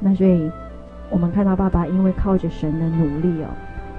[0.01, 0.51] 那所以
[1.11, 3.49] 我们看到爸爸因为靠着神的努力哦，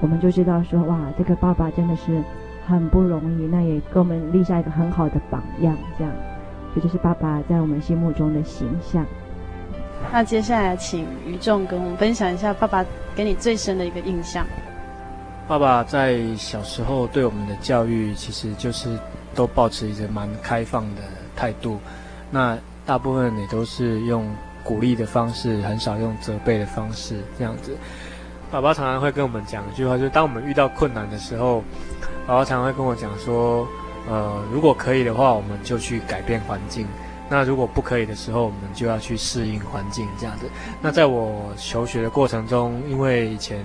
[0.02, 2.22] 我们就知道说哇，这个爸爸真的是
[2.66, 3.46] 很不容易。
[3.46, 6.12] 那也给我们立下一个很好的榜样，这样，
[6.74, 9.06] 这就是爸爸在我们心目中的形象。
[10.12, 12.84] 那接下来请于仲跟我们分享一下爸爸
[13.16, 14.46] 给你最深的一个印象。
[15.46, 18.98] 爸爸在小时候对我们的教育，其实就是
[19.36, 21.02] 都保持一个蛮开放的
[21.36, 21.80] 态度。
[22.32, 24.26] 那大部分也都是用
[24.64, 27.76] 鼓励的方式，很少用责备的方式这样子。
[28.50, 31.62] 爸爸常常会跟我们讲一句话，就是当我们遇到困难的时候，
[32.26, 33.68] 爸爸常常会跟我讲说
[34.10, 36.86] ：“呃，如果可以的话，我们就去改变环境；
[37.30, 40.46] 那如果不可以的时候，我们就要去适应环境。”这样子。
[40.82, 43.64] 那在我求学的过程中，因为以前。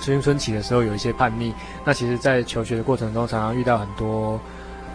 [0.00, 1.52] 青春期的时候有一些叛逆，
[1.84, 4.40] 那其实，在求学的过程中，常常遇到很多，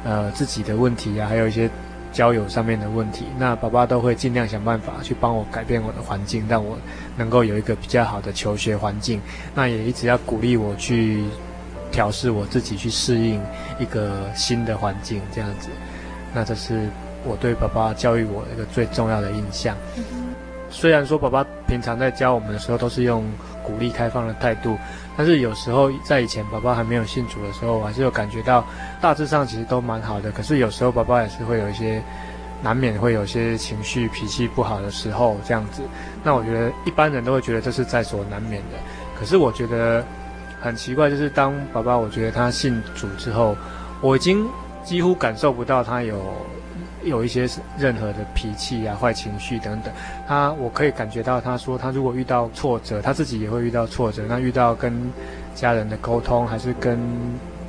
[0.04, 1.70] 呃，自己的问题啊，还有一些
[2.12, 3.26] 交友上面的问题。
[3.38, 6.78] 那爸爸都会尽量想办法去帮我改变我的环境，让我
[7.18, 9.22] 能够有一个比较好的求学环境。
[9.54, 11.24] 那也一直要鼓励我去
[11.92, 13.42] 调试我自己，去适应
[13.80, 15.70] 一个新的环境，这样子。
[16.34, 16.88] 那这是
[17.26, 19.76] 我对爸爸教育我一个最重要的印象。
[20.70, 23.26] 虽然说爸爸平常在教我们的时候都是用。
[23.64, 24.78] 鼓励开放的态度，
[25.16, 28.62] 但是有时候在以前爸爸还没有信主的时候，我还是有感觉到
[29.00, 30.30] 大致上其实都蛮好的。
[30.34, 32.04] 可是有时候爸爸也是会有一些
[32.62, 35.82] 难免会有些情绪脾气不好的时候这样子。
[36.26, 38.78] 那我觉得一般人都会觉得这是在所难免的。
[39.18, 40.04] 可是我觉得
[40.60, 43.56] 很奇怪，就是当爸爸我觉得他信主之后，
[44.02, 44.46] 我已经
[44.84, 46.22] 几乎感受不到他有。
[47.04, 47.48] 有一些
[47.78, 49.94] 任何的脾气啊、坏情绪等等，
[50.28, 54.24] 他我可以感觉到，他说他如果遇到挫折，他自己也会遇到挫折。
[54.28, 54.94] 那遇到跟
[55.56, 57.00] 家人的沟通，还是跟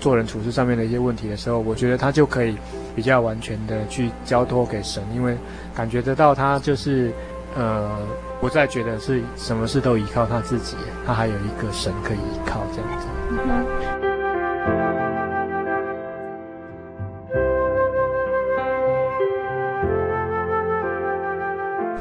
[0.01, 2.57] 做人处事上面的一些问题的时候，我觉得他就可以
[2.95, 5.37] 比较完全的去交托给神，因为
[5.75, 7.13] 感觉得到他就是
[7.57, 7.99] 呃
[8.41, 10.77] 不再觉得是什么事都依靠他自己，
[11.07, 14.04] 他还有一个神可以依靠这样子。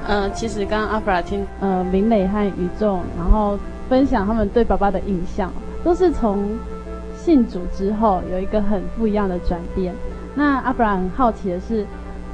[0.07, 5.51] 呃，其实刚刚阿弗拉听呃明磊和宇仲，然后分享他们对爸爸的印象，
[5.83, 6.45] 都是从
[7.15, 9.93] 信主之后有一个很不一样的转变。
[10.35, 11.85] 那阿弗拉很好奇的是，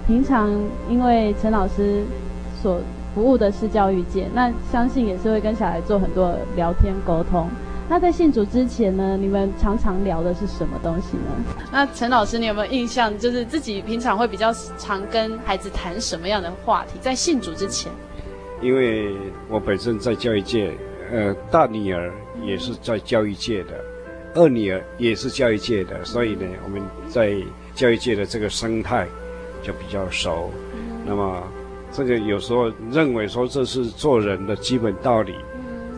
[0.08, 0.50] 平常
[0.90, 2.04] 因为陈老师
[2.62, 2.80] 所
[3.14, 7.48] 服务的是教育界，那相信也是会跟小孩做很多聊天沟通。
[7.90, 11.56] 那在信主之前呢，你们常常聊的是什么东西呢？
[11.72, 17.00] 那陈老师，你有没有印象，就是自己平常会比较常跟孩子谈什么样的话题？
[17.02, 17.92] 在信主之前，
[18.62, 19.18] 因为
[19.50, 20.72] 我本身在教育界，
[21.12, 22.14] 呃，大女儿
[22.44, 23.84] 也是在教育界的，
[24.36, 27.36] 二女儿也是教育界的，所以呢，我们在
[27.74, 29.08] 教育界的这个生态
[29.64, 30.52] 就比较熟。
[30.76, 31.42] 嗯、那么
[31.92, 35.34] 这个有时候认为说这是做人的基本道理，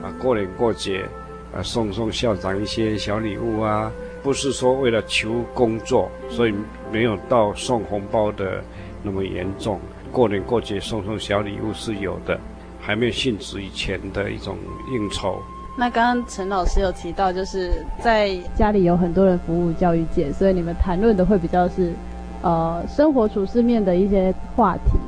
[0.01, 1.05] 啊，过年过节，
[1.53, 3.91] 啊，送送校长一些小礼物啊，
[4.23, 6.53] 不是说为了求工作，所以
[6.91, 8.63] 没有到送红包的
[9.03, 9.79] 那么严重。
[10.11, 12.39] 过年过节送送小礼物是有的，
[12.79, 14.57] 还没有性质以前的一种
[14.91, 15.41] 应酬。
[15.77, 17.71] 那刚刚陈老师有提到，就是
[18.01, 21.93] 在家里有很多人服务教育界，所以你们谈论的会比较是，
[22.41, 24.99] 呃，生活处事面的一些话题。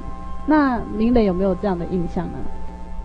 [0.46, 2.38] 那林磊有没有这样的印象呢？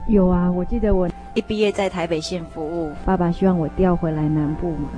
[0.06, 4.88] 有啊，我记得我一毕业在台北县服务，爸爸希望我调回来南部嘛，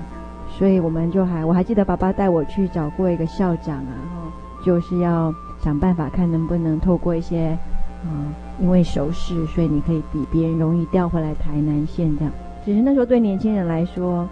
[0.49, 4.31] 所以我们就还我还记得爸爸带我去找过一个校长啊，然后
[4.64, 7.59] 就是要想办法看能不能透过一些，
[8.05, 12.33] 嗯，因为熟识，所以你可以比别人容易调回来台南县这样。
[12.64, 14.26] 其实那时候对年轻人来说，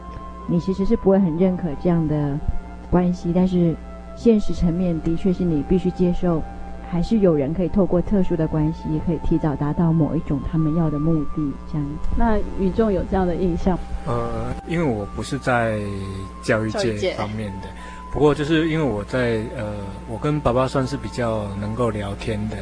[0.46, 2.38] 你其实是不会很认可这样的
[2.90, 3.74] 关系，但是
[4.16, 6.42] 现实层面的确是你必须接受。
[6.90, 11.86] 还是有人可以透过特殊的关系，可以提早达到某一种他们要的目的，这样。
[12.16, 13.78] 那宇仲有这样的印象？
[14.06, 15.78] 呃，因为我不是在
[16.42, 17.68] 教育界方面的，
[18.10, 19.74] 不过就是因为我在呃，
[20.08, 22.56] 我跟爸爸算是比较能够聊天的，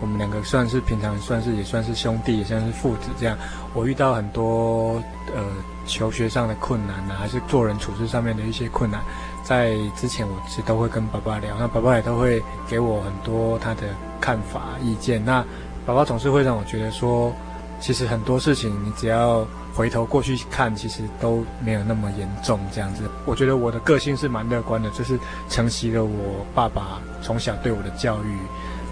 [0.00, 3.36] 我们两个算是平常算是也算是兄弟，也算是父子这样。
[3.72, 5.02] 我遇到很多
[5.34, 5.42] 呃
[5.86, 9.00] 求学上的困难啊，还是做人处事上面的一些困难。
[9.42, 13.82] 在之前，我其实都会跟爸爸聊，那爸爸也都会给我很多他的
[14.20, 15.24] 看法、意见。
[15.24, 15.44] 那
[15.84, 17.32] 爸爸总是会让我觉得说，
[17.80, 23.02] 其实很多事情你只要回头过去看，其实都没有那么严重这样子。
[23.26, 25.18] 我觉得我的个性是蛮乐观的，就是
[25.48, 28.36] 承袭了我爸爸从小对我的教育。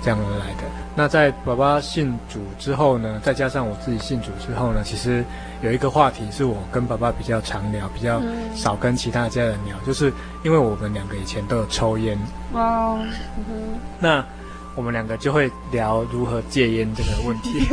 [0.02, 0.62] 这样而来的。
[0.96, 5.24] 那在爸爸信主之后呢，再加上我自己信主之后呢，其实
[5.62, 8.20] 有一个话题是我跟爸爸比较常聊，比较
[8.54, 10.12] 少跟其他家人聊，嗯、就是
[10.44, 12.18] 因为我们两个以前都有抽烟。
[12.52, 12.98] 哦，
[13.48, 14.24] 嗯、那
[14.74, 17.66] 我们两个就会聊如何戒烟这个问题。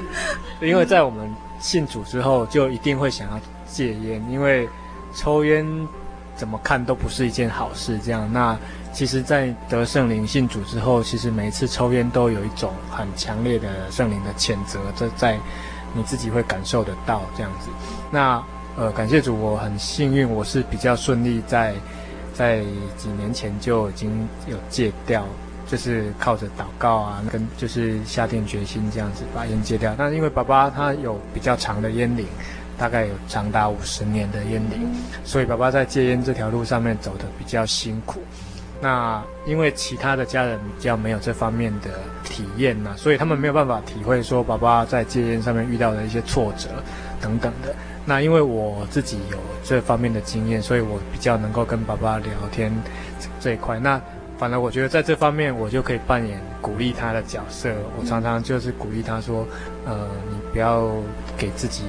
[0.62, 1.28] 因为在我们
[1.58, 4.68] 信主之后，就一定会想要戒烟，因为
[5.14, 5.66] 抽烟
[6.36, 7.98] 怎么看都不是一件好事。
[7.98, 8.56] 这样那。
[8.92, 15.38] 其实，在得圣灵信主之后，其实每一次抽烟都有一种很强烈的圣灵的谴责，这在
[15.94, 17.68] 你自己会感受得到这样子。
[18.10, 18.42] 那
[18.76, 21.74] 呃，感谢主，我很幸运，我是比较顺利在，
[22.32, 22.62] 在在
[22.96, 25.24] 几年前就已经有戒掉，
[25.66, 29.94] 就是靠着祷告啊，跟就是下定决心这样子把烟戒掉。
[29.98, 32.26] 那因为爸爸他有比较长的烟龄，
[32.78, 34.90] 大概有长达五十年的烟龄，
[35.22, 38.20] 所以爸爸在戒烟这条路上面走得比较辛苦。
[38.82, 41.90] 那因为其他的家人比较没有这方面的
[42.24, 46.68] 体验呐、所以他们没有办法体会说爸爸在戒烟上面遇到的一些挫折
[47.20, 47.74] 等等的。
[48.06, 52.72] 那因为我自己有这方面的经验，所以我比较能够跟爸爸聊天
[53.38, 53.78] 这一块。
[53.78, 54.00] 那
[54.38, 57.70] 反而我觉得在这方面我就可以扮演鼓励他的角色。
[57.98, 59.46] 我常常就是鼓励他说，
[59.84, 60.90] 呃，你不要
[61.36, 61.84] 给自己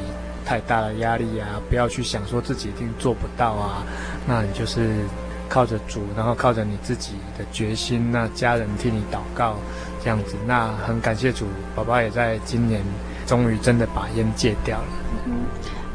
[0.46, 3.82] 太大的压力啊，不要去想说自己一定做不到啊。
[4.28, 4.90] 那你就是。
[5.52, 9.58] 靠着主，然后靠着你自己的决心，那家人替你祷告，
[10.02, 11.46] 这样子，那很感谢主，
[11.76, 12.82] 爸爸也在今年
[13.28, 14.88] 终于真的把烟戒掉了。
[15.26, 15.42] 嗯，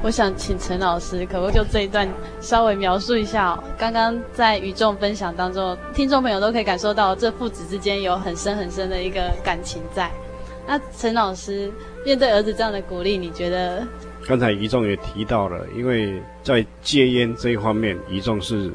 [0.02, 2.06] 我想请陈老师，可不可以就这一段
[2.38, 3.64] 稍微描述一下哦？
[3.78, 10.10] 刚刚在与众分享当中，听众朋友都可以感受到这父子之间有很深很深的一个感情在。
[10.66, 11.72] 那陈老师
[12.04, 13.86] 面对儿子这样的鼓励，你觉得？
[14.28, 18.70] 刚才宇仲也提到了，因为在戒烟这一方面，宇仲是。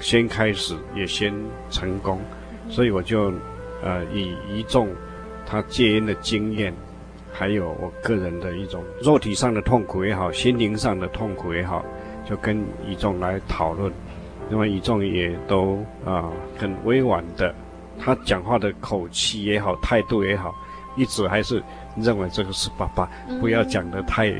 [0.00, 1.32] 先开始也先
[1.70, 2.20] 成功，
[2.68, 3.32] 所以我就，
[3.82, 4.88] 呃，以一众
[5.46, 6.72] 他戒烟的经验，
[7.32, 11.84] 还有我个人的一种肉体上的痛苦也好，心灵上的痛苦也好，
[12.28, 13.92] 就跟一众来讨论。
[14.50, 17.54] 那么一众也都啊、呃、很委婉的，
[17.98, 20.54] 他讲话的口气也好，态度也好，
[20.96, 21.62] 一直还是
[21.96, 23.08] 认为这个是爸爸，
[23.40, 24.30] 不要讲的太，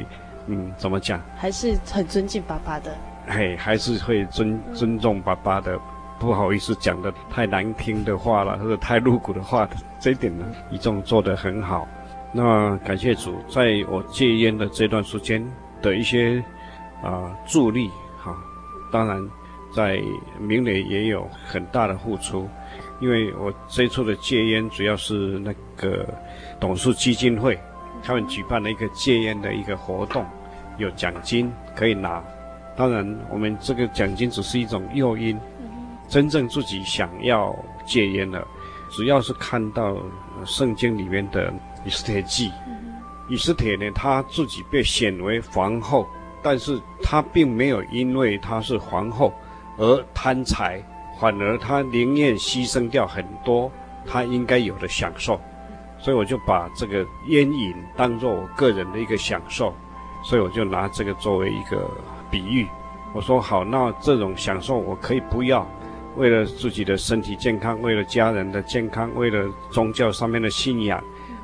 [0.46, 1.20] 嗯，怎么讲？
[1.36, 2.94] 还是很尊敬爸爸的。
[3.26, 5.78] 嘿，还是会尊尊重爸爸的，
[6.18, 9.68] 不好意思讲的太难听的话了，或者太露骨的话，
[9.98, 11.88] 这一点呢，宇仲做得很好。
[12.32, 15.44] 那么感谢主，在我戒烟的这段时间
[15.80, 16.38] 的一些
[17.02, 18.36] 啊、呃、助力哈，
[18.92, 19.18] 当然
[19.74, 20.02] 在
[20.38, 22.48] 明磊也有很大的付出，
[23.00, 26.06] 因为我这次的戒烟主要是那个
[26.60, 27.58] 董事基金会，
[28.02, 30.26] 他们举办了一个戒烟的一个活动，
[30.76, 32.22] 有奖金可以拿。
[32.76, 35.38] 当然，我们这个奖金只是一种诱因，
[36.08, 37.54] 真正自己想要
[37.86, 38.46] 戒烟了，
[38.90, 39.96] 只要是看到
[40.44, 41.52] 圣经里面的
[41.84, 42.50] 以斯帖记，
[43.28, 46.06] 以斯帖呢，他自己被选为皇后，
[46.42, 49.32] 但是他并没有因为他是皇后
[49.78, 50.82] 而贪财，
[51.20, 53.70] 反而他宁愿牺牲掉很多
[54.04, 55.40] 他应该有的享受，
[55.98, 59.72] 所以我就把这个烟瘾当做我个人的一个享受，
[60.24, 61.88] 所以我就拿这个作为一个
[62.34, 62.66] 比喻。
[63.12, 65.64] 我说好，那这种享受我可以不要，
[66.16, 71.00] 为了自己的身体健康，为了家人的健康，为了宗教上面的信仰，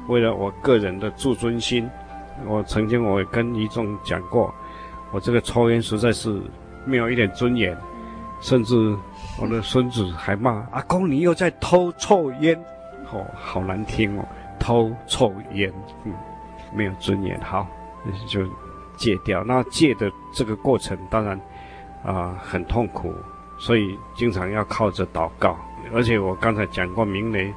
[0.09, 1.89] 为了我个人的自尊心。
[2.45, 4.53] 我曾经我跟一众讲过，
[5.13, 6.43] 我这个抽烟实在是
[6.85, 7.77] 没有一点尊严，
[8.41, 8.75] 甚至
[9.41, 12.61] 我的孙子还骂阿公，你又在偷臭烟，
[13.13, 14.27] 哦，好难听哦，
[14.59, 15.73] 偷臭烟，
[16.05, 16.13] 嗯，
[16.75, 17.65] 没有尊严，好，
[18.27, 18.41] 就
[19.01, 19.43] 戒掉。
[19.43, 21.41] 那戒的这个过程当然
[22.05, 23.13] 啊、很痛苦，
[23.59, 25.59] 所以经常要靠着祷告。
[25.93, 27.53] 而且我刚才讲过，明雷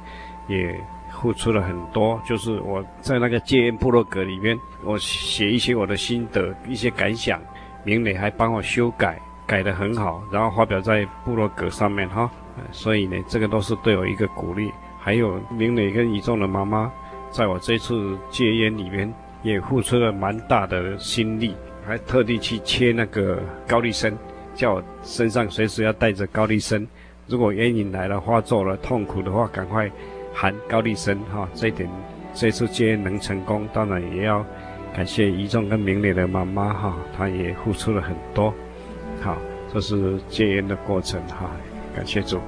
[0.48, 0.76] 也。
[1.22, 7.40] 付出了很多，就是我在那个戒烟部落格里面，我写一些我的心得、一些感想，
[7.84, 12.28] 明磊还帮我修改，改得很好，然后发表在部落格上面哈。
[12.72, 14.70] 所以呢，这个都是对我一个鼓励。
[14.98, 16.92] 还有明磊跟一众的妈妈，
[17.30, 19.10] 在我这次戒烟里面
[19.44, 21.54] 也付出了蛮大的心力，
[21.86, 23.38] 还特地去切那个
[23.68, 24.12] 高丽参，
[24.56, 26.84] 叫我身上随时要带着高丽参，
[27.28, 29.88] 如果烟瘾来了、发作了、痛苦的话，赶快。
[30.36, 31.88] 含高丽参哈，这一点
[32.34, 34.44] 这次戒烟能成功，当然也要
[34.92, 38.52] 感谢宜仲跟明磊的妈妈哈，她也付出了很多，
[39.22, 39.36] 好，
[39.72, 41.48] 这是戒烟的过程哈，
[41.94, 42.40] 感谢主。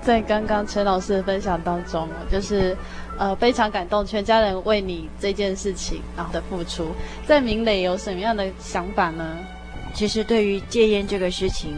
[0.00, 2.76] 在刚刚陈老师的分享当中，就是
[3.18, 6.88] 呃非常感动，全家人为你这件事情然后的付出，
[7.26, 9.38] 在明磊有什么样的想法呢？
[9.94, 11.74] 其实对于戒烟这个事情。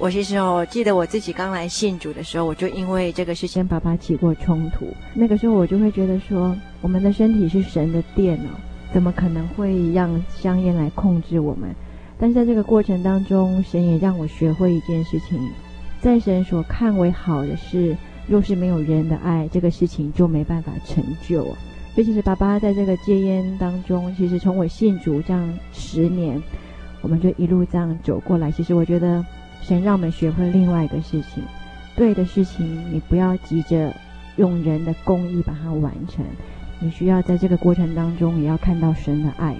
[0.00, 4.86] 我其实哦，记得我自己刚来信主的时候，我就因为这个事情跟爸爸起过冲突。
[5.12, 8.54] 那个时候我就会觉得说，我们的身体是神的殿哦，
[8.94, 11.74] 怎么可能会让香烟来控制我们？
[12.16, 15.36] 但是在这个过程当中，神也让我学会一件事情，
[16.00, 17.96] 在神所看为好的事，
[18.28, 21.44] 若是没有人的爱，这个事情就没办法成就。
[21.94, 26.40] 所以其实爸爸在这个戒烟当中，其实从我信主这样十年，
[27.00, 28.50] 我们就一路这样走过来。
[28.52, 29.24] 其实我觉得。
[29.60, 31.42] 神让我们学会另外一个事情，
[31.94, 33.92] 对的事情，你不要急着
[34.36, 36.24] 用人的公义把它完成，
[36.78, 39.56] 你需要在这个过程当中也要看到神的爱。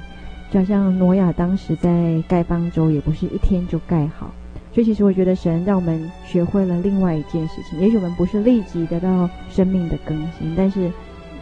[0.51, 4.33] 就好像挪亚当时在盖方舟，也不是一天就盖好。
[4.73, 10.91] 所以其实我觉得神让我们学会了另外一件事情，也许我们不是立即得到生命的更新，但是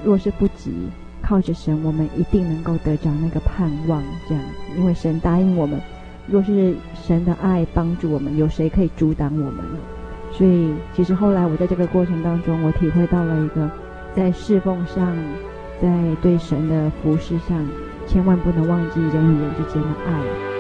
[0.04, 0.72] 若是不急，
[1.22, 4.02] 靠着神，我们一定能够得着那个盼望。
[4.28, 4.42] 这样，
[4.78, 5.80] 因为神答应我们。
[6.28, 9.64] 若是神的爱帮助我们，有谁可以阻挡我们？
[10.32, 13.70] 所以，其实后来我在这个过程当中，我体会到了一个，
[14.14, 15.16] 在侍奉上，
[15.80, 15.88] 在
[16.20, 17.64] 对神的服侍上，
[18.06, 20.55] 千万不能忘记人与人之间的爱。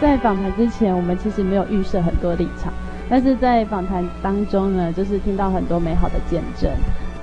[0.00, 2.72] 在访谈之前，我们其实没有预设很多立场，
[3.10, 6.70] 但是在访谈当中呢，就是听到很多美好的见证。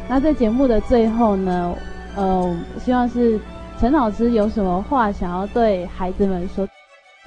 [0.10, 1.74] 那在节目的最后呢，
[2.16, 3.40] 呃，希望是
[3.80, 6.68] 陈老师有什么话想要对孩子们说。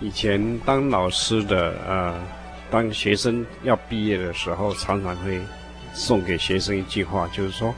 [0.00, 2.14] 以前当老师的，呃，
[2.70, 5.40] 当学生要毕业的时候，常常会
[5.92, 7.74] 送给学生一句话，就是说，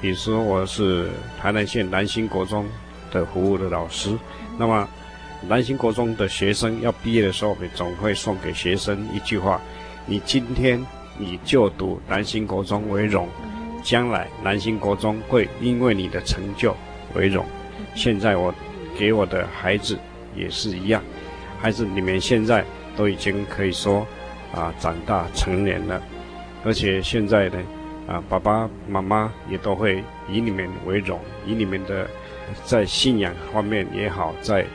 [0.00, 1.08] 比如说我是
[1.38, 2.64] 台南县南新国中
[3.12, 4.10] 的服务的老师，
[4.58, 4.88] 那么
[5.48, 9.60] 南兴国中的学生要毕业的时候，我们总会送给学生一句话：
[10.06, 10.84] 你今天
[11.18, 13.28] 以就读南兴国中为荣。
[13.82, 16.76] 将来南兴国中会因为你的成就
[17.14, 17.42] 为荣。
[17.94, 18.54] 现在我
[18.98, 19.98] 给我的孩子
[20.36, 21.02] 也是一样，
[21.58, 22.62] 孩子你们现在
[22.94, 24.06] 都已经可以说
[24.52, 25.98] 啊长大成年了，
[26.62, 27.58] 而且现在呢
[28.06, 32.06] 啊爸爸妈妈也都会以你们为荣，以你们的
[32.66, 34.66] 在信仰方面也好，在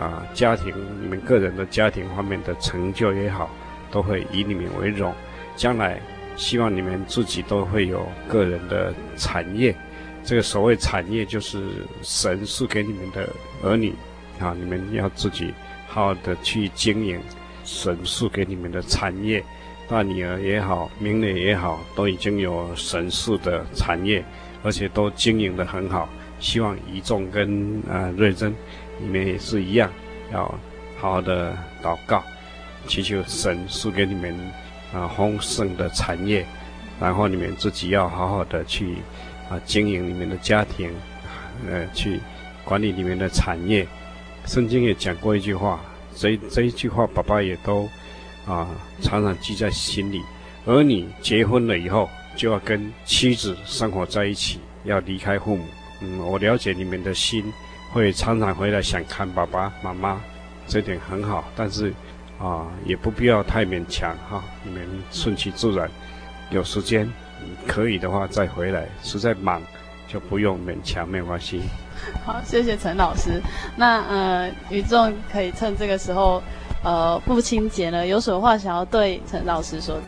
[0.00, 0.72] 啊家庭
[1.02, 3.50] 你们个人的家庭方面的成就也好，
[3.90, 5.14] 都会以你们为荣。
[5.54, 6.00] 将来。
[6.36, 9.74] 希望你们自己都会有个人的产业，
[10.24, 11.60] 这个所谓产业就是
[12.00, 13.28] 神赐给你们的
[13.62, 13.92] 儿女，
[14.38, 15.52] 啊，你们要自己
[15.86, 17.20] 好好的去经营
[17.62, 19.44] 神赐给你们的产业。
[19.86, 24.24] 大女儿也好，明磊也好，都已经有神赐的产业，
[24.62, 26.08] 而且都经营得很好。
[26.38, 28.54] 希望一众跟呃瑞珍，
[29.02, 29.90] 你们也是一样，
[30.32, 30.44] 要
[30.98, 32.22] 好好的祷告，
[32.86, 34.34] 祈求神赐给你们。
[34.92, 36.44] 啊，丰盛的产业，
[37.00, 38.96] 然后你们自己要好好的去
[39.48, 40.90] 啊经营你们的家庭，
[41.70, 42.18] 呃，去
[42.64, 43.86] 管理你们的产业。
[44.46, 45.78] 圣经也讲过一句话，
[46.16, 47.88] 这这一句话，爸爸也都
[48.48, 48.66] 啊
[49.00, 50.20] 常常记在心里。
[50.66, 55.64] 儿女结婚了以后，就要跟妻子生活在一起，要离开父母。
[56.00, 57.44] 嗯，我了解你们的心，
[57.92, 60.20] 会常常回来想看爸爸妈妈，
[60.66, 61.44] 这点很好。
[61.56, 61.92] 但是
[62.38, 65.90] 啊，也不必要太勉强哈，你们顺其自然，
[66.50, 67.10] 有时间
[67.66, 69.60] 可以的话再回来，实在忙
[70.08, 71.62] 就不用勉强，没关系。
[72.24, 73.42] 好，谢谢陈老师。
[73.76, 76.42] 那呃，宇仲可以趁这个时候，
[76.82, 79.98] 呃，父亲节呢，有什么话想要对陈老师说？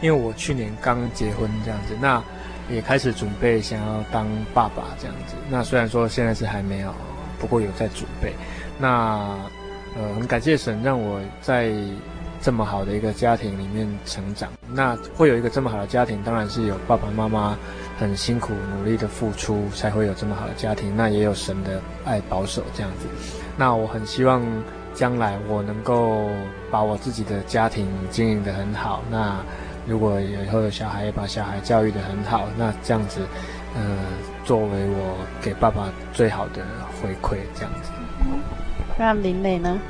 [0.00, 2.22] 因为我去年刚结婚这样子，那
[2.70, 5.34] 也开始准备想要当爸爸这样子。
[5.50, 6.94] 那虽然说现在是还没有，
[7.40, 8.32] 不过有在准备。
[8.78, 9.36] 那
[9.96, 11.72] 呃，很感谢神让我在
[12.40, 14.48] 这么好的一个家庭里面成长。
[14.72, 17.58] 那会有一个这么好的家庭，当然是有爸爸妈妈
[17.98, 20.96] 很辛苦努力的付出，才会有这么好的家庭。
[20.96, 23.06] 那也有神的爱保守这样子。
[23.56, 24.40] 那我很希望
[24.94, 26.30] 将来我能够
[26.70, 29.02] 把我自己的家庭经营得很好。
[29.10, 29.36] 那
[29.86, 33.20] 如果以后有小孩，把小孩教育得很好，那这样子，
[33.74, 33.82] 呃，
[34.44, 36.64] 作为我给爸爸最好的
[37.00, 37.90] 回馈，这样子。
[38.98, 39.80] 那林磊呢？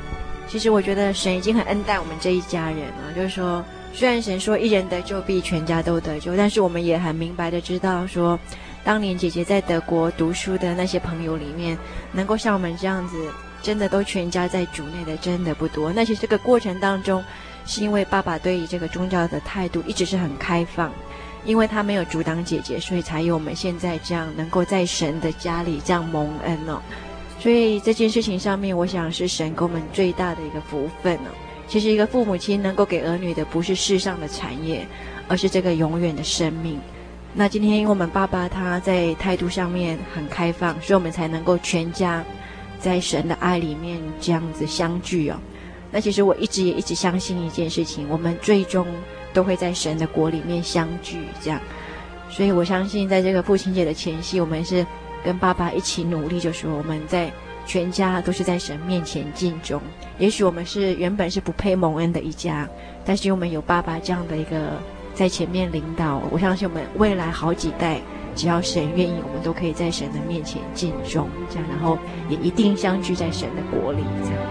[0.47, 3.13] 其实我觉得神已经很恩待我们这一家人了。
[3.15, 8.37] 就是说，虽然神说一人得救必全家都得救，但是我们也很明白的知道说，
[8.83, 11.77] 当年姐姐在德国读书的那些朋友里面，
[12.11, 13.15] 能够像我们这样子，
[13.61, 15.93] 真的都全家在主内的，真的不多。
[15.93, 17.23] 那其实这个过程当中，
[17.65, 20.91] 是因为爸爸对于这个宗教的态度一直是很开放，
[21.45, 26.81] 因为他没有阻挡姐姐，所以才有我们现在这样能够在神的家里这样蒙恩哦。
[27.39, 31.31] 所以这件事情上面，我想是神给我们最大的一个福分哦。
[31.67, 34.85] 其实一个父母亲能够给儿女的，不是世上的产业，
[35.27, 36.79] 而是这个永远的生命。
[37.33, 42.23] 那今天因为我们爸爸他在态度上面很开放，所以我们才能够全家
[42.77, 45.39] 在神的爱里面这样子相聚哦。
[45.91, 48.85] 那其实我一直也一直相信一件事情，我们最终
[49.33, 51.59] 都会在神的国里面相聚这样。
[52.29, 54.85] 所以我相信在这个父亲节的前夕，我们是。
[55.23, 57.31] 跟爸爸一起努力，就是说我们在
[57.63, 59.79] 全家都是在神面前尽忠。
[60.17, 62.67] 也许我们是原本是不配蒙恩的一家，
[63.05, 64.81] 但是我们有爸爸这样的一个
[65.13, 68.01] 在前面领导，我相信我们未来好几代，
[68.35, 74.50] 只要神愿意，我们都可以在神的面前尽忠，这样，然后也一定相聚在神的国里，这样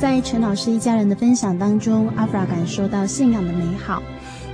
[0.00, 4.02] 在陈老师一家人的分享当中，阿弗拉感受到信仰的美好。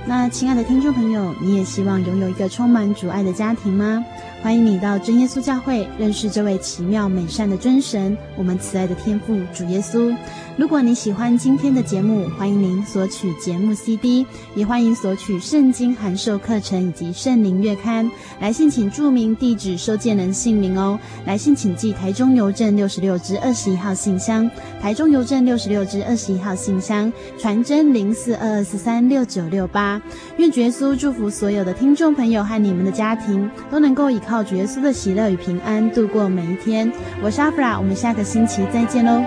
[0.05, 4.03] 那亲爱的听众朋友，你也希望拥有一个充满阻碍的家庭吗？
[4.41, 10.15] 欢迎你到真耶稣教会认识这位奇妙美善的真神，我们慈爱的天父主耶稣。
[10.55, 14.25] 如果你喜欢今天的节目，欢迎您索取节目 CD，
[14.55, 18.09] 也欢迎索取圣经函授课程以及圣灵月刊。
[18.39, 20.97] 来信请注明地址、收件人姓名哦。
[21.25, 24.49] 来信请寄台中邮政六十六支二十一号信箱，
[24.81, 30.01] 台中邮政六十六支二十一号信箱，传真零四二二四三六九六八。
[30.37, 36.91] 愿主耶稣祝福所有的听众朋友和你们的家庭，都能够以靠主耶稣的喜乐与平安度过每一天。
[37.23, 39.23] 我是阿弗拉，我们下个星期再见喽。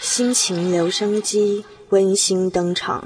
[0.00, 3.04] 心情留声机温馨登场。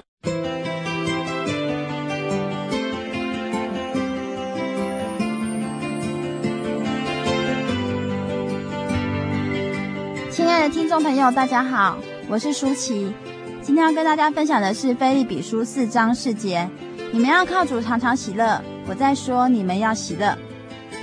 [10.35, 13.15] 亲爱的听众朋友，大家好，我是舒淇。
[13.63, 16.69] 今天要跟大家分享的是《腓立比书》四章四节：
[17.13, 18.61] 你们要靠主常常喜乐。
[18.89, 20.37] 我在说，你们要喜乐。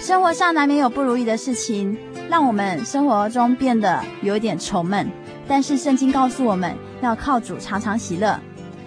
[0.01, 1.97] 生活上难免有不如意的事情，
[2.29, 5.09] 让我们生活中变得有一点愁闷。
[5.47, 8.37] 但是圣经告诉我们要靠主常常喜乐，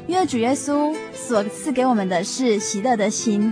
[0.07, 3.51] 因为主耶稣所赐给我们的是喜乐的心。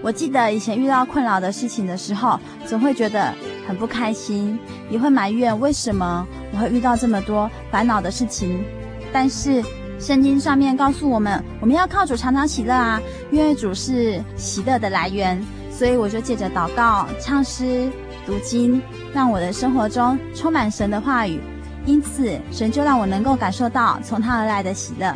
[0.00, 3.34] 我记得以前遇到困扰的事情的时候，总会觉得
[3.66, 4.58] 很不开心，
[4.90, 8.64] 也会埋怨为什么我会遇到这么多烦恼的事情。
[9.12, 9.62] 但是
[9.98, 13.00] 圣经上面告诉我们，我们要靠主常常喜乐啊，
[13.30, 15.42] 因为主是喜乐的来源。
[15.70, 17.90] 所以我就借着祷告、唱诗、
[18.26, 18.80] 读经，
[19.12, 21.40] 让我的生活中充满神的话语。
[21.86, 25.12] 因此，神就让我能够感受到从他而来的喜乐。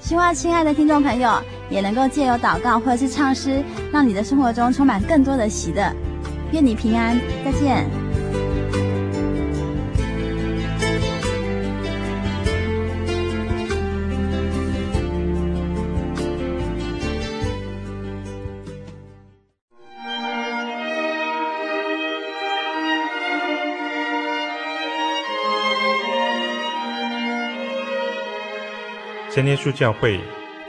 [0.00, 1.32] 希望亲爱的听众朋友
[1.70, 3.62] 也能够借由祷告或者是唱诗，
[3.92, 5.90] 让你的生活中充满更多的喜乐。
[6.52, 7.86] 愿你平安，再见。
[29.34, 30.20] 真耶稣教会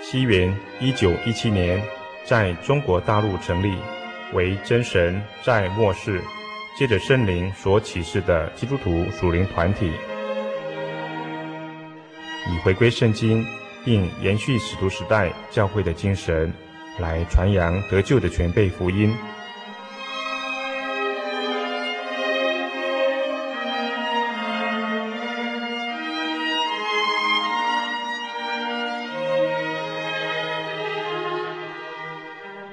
[0.01, 1.83] 西元一九一七年
[2.23, 3.75] 在中国大陆成立，
[4.33, 6.19] 为真神在末世
[6.77, 9.91] 借着圣灵所启示的基督徒属灵团体，
[12.51, 13.45] 以回归圣经
[13.85, 16.51] 并延续使徒时代教会的精神，
[16.99, 19.13] 来传扬得救的全备福音。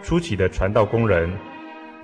[0.02, 1.30] 初期的传道工人，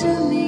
[0.00, 0.39] 最终。